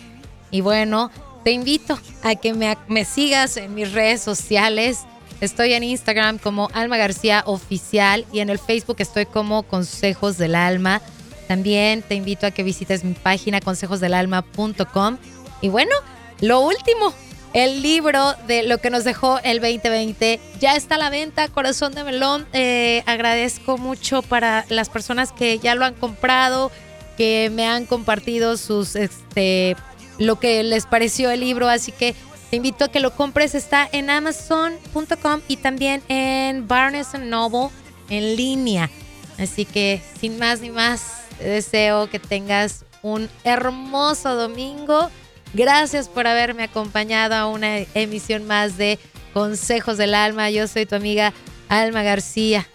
Y 0.50 0.60
bueno, 0.60 1.10
te 1.44 1.52
invito 1.52 1.98
a 2.22 2.34
que 2.34 2.54
me, 2.54 3.04
sigas 3.04 3.56
en 3.56 3.74
mis 3.74 3.92
redes 3.92 4.20
sociales. 4.20 5.04
Estoy 5.40 5.74
en 5.74 5.84
Instagram 5.84 6.38
como 6.38 6.70
Alma 6.72 6.96
García 6.96 7.42
Oficial 7.46 8.24
y 8.32 8.40
en 8.40 8.50
el 8.50 8.58
Facebook 8.58 8.96
estoy 8.98 9.26
como 9.26 9.62
Consejos 9.62 10.38
del 10.38 10.54
Alma. 10.54 11.02
También 11.46 12.02
te 12.02 12.14
invito 12.14 12.46
a 12.46 12.50
que 12.50 12.62
visites 12.62 13.04
mi 13.04 13.12
página 13.12 13.60
consejosdelalma.com. 13.60 15.18
Y 15.60 15.68
bueno, 15.68 15.94
lo 16.40 16.60
último, 16.60 17.12
el 17.52 17.82
libro 17.82 18.34
de 18.46 18.62
lo 18.62 18.78
que 18.78 18.90
nos 18.90 19.04
dejó 19.04 19.38
el 19.42 19.60
2020 19.60 20.40
ya 20.60 20.76
está 20.76 20.96
a 20.96 20.98
la 20.98 21.10
venta, 21.10 21.48
Corazón 21.48 21.94
de 21.94 22.04
Melón. 22.04 22.46
Eh, 22.52 23.02
agradezco 23.06 23.78
mucho 23.78 24.22
para 24.22 24.64
las 24.68 24.88
personas 24.88 25.32
que 25.32 25.58
ya 25.58 25.74
lo 25.74 25.84
han 25.84 25.94
comprado, 25.94 26.70
que 27.16 27.50
me 27.52 27.66
han 27.66 27.86
compartido 27.86 28.56
sus, 28.56 28.96
este, 28.96 29.76
lo 30.18 30.38
que 30.38 30.62
les 30.62 30.86
pareció 30.86 31.30
el 31.30 31.40
libro. 31.40 31.68
Así 31.68 31.92
que 31.92 32.14
te 32.50 32.56
invito 32.56 32.84
a 32.84 32.88
que 32.88 33.00
lo 33.00 33.14
compres. 33.14 33.54
Está 33.54 33.88
en 33.90 34.10
amazon.com 34.10 35.40
y 35.48 35.56
también 35.56 36.02
en 36.08 36.68
Barnes 36.68 37.14
Noble 37.18 37.70
en 38.10 38.36
línea. 38.36 38.90
Así 39.38 39.64
que 39.64 40.02
sin 40.20 40.38
más 40.38 40.60
ni 40.60 40.70
más, 40.70 41.22
deseo 41.38 42.08
que 42.08 42.18
tengas 42.18 42.84
un 43.02 43.28
hermoso 43.44 44.34
domingo 44.34 45.10
Gracias 45.54 46.08
por 46.08 46.26
haberme 46.26 46.64
acompañado 46.64 47.34
a 47.34 47.46
una 47.46 47.78
emisión 47.94 48.46
más 48.46 48.76
de 48.76 48.98
Consejos 49.32 49.98
del 49.98 50.14
Alma. 50.14 50.50
Yo 50.50 50.66
soy 50.68 50.86
tu 50.86 50.94
amiga 50.94 51.32
Alma 51.68 52.02
García. 52.02 52.66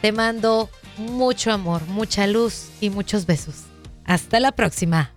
Te 0.00 0.12
mando 0.12 0.70
mucho 0.96 1.52
amor, 1.52 1.82
mucha 1.86 2.26
luz 2.26 2.68
y 2.80 2.90
muchos 2.90 3.26
besos. 3.26 3.64
Hasta 4.04 4.40
la 4.40 4.52
próxima. 4.52 5.12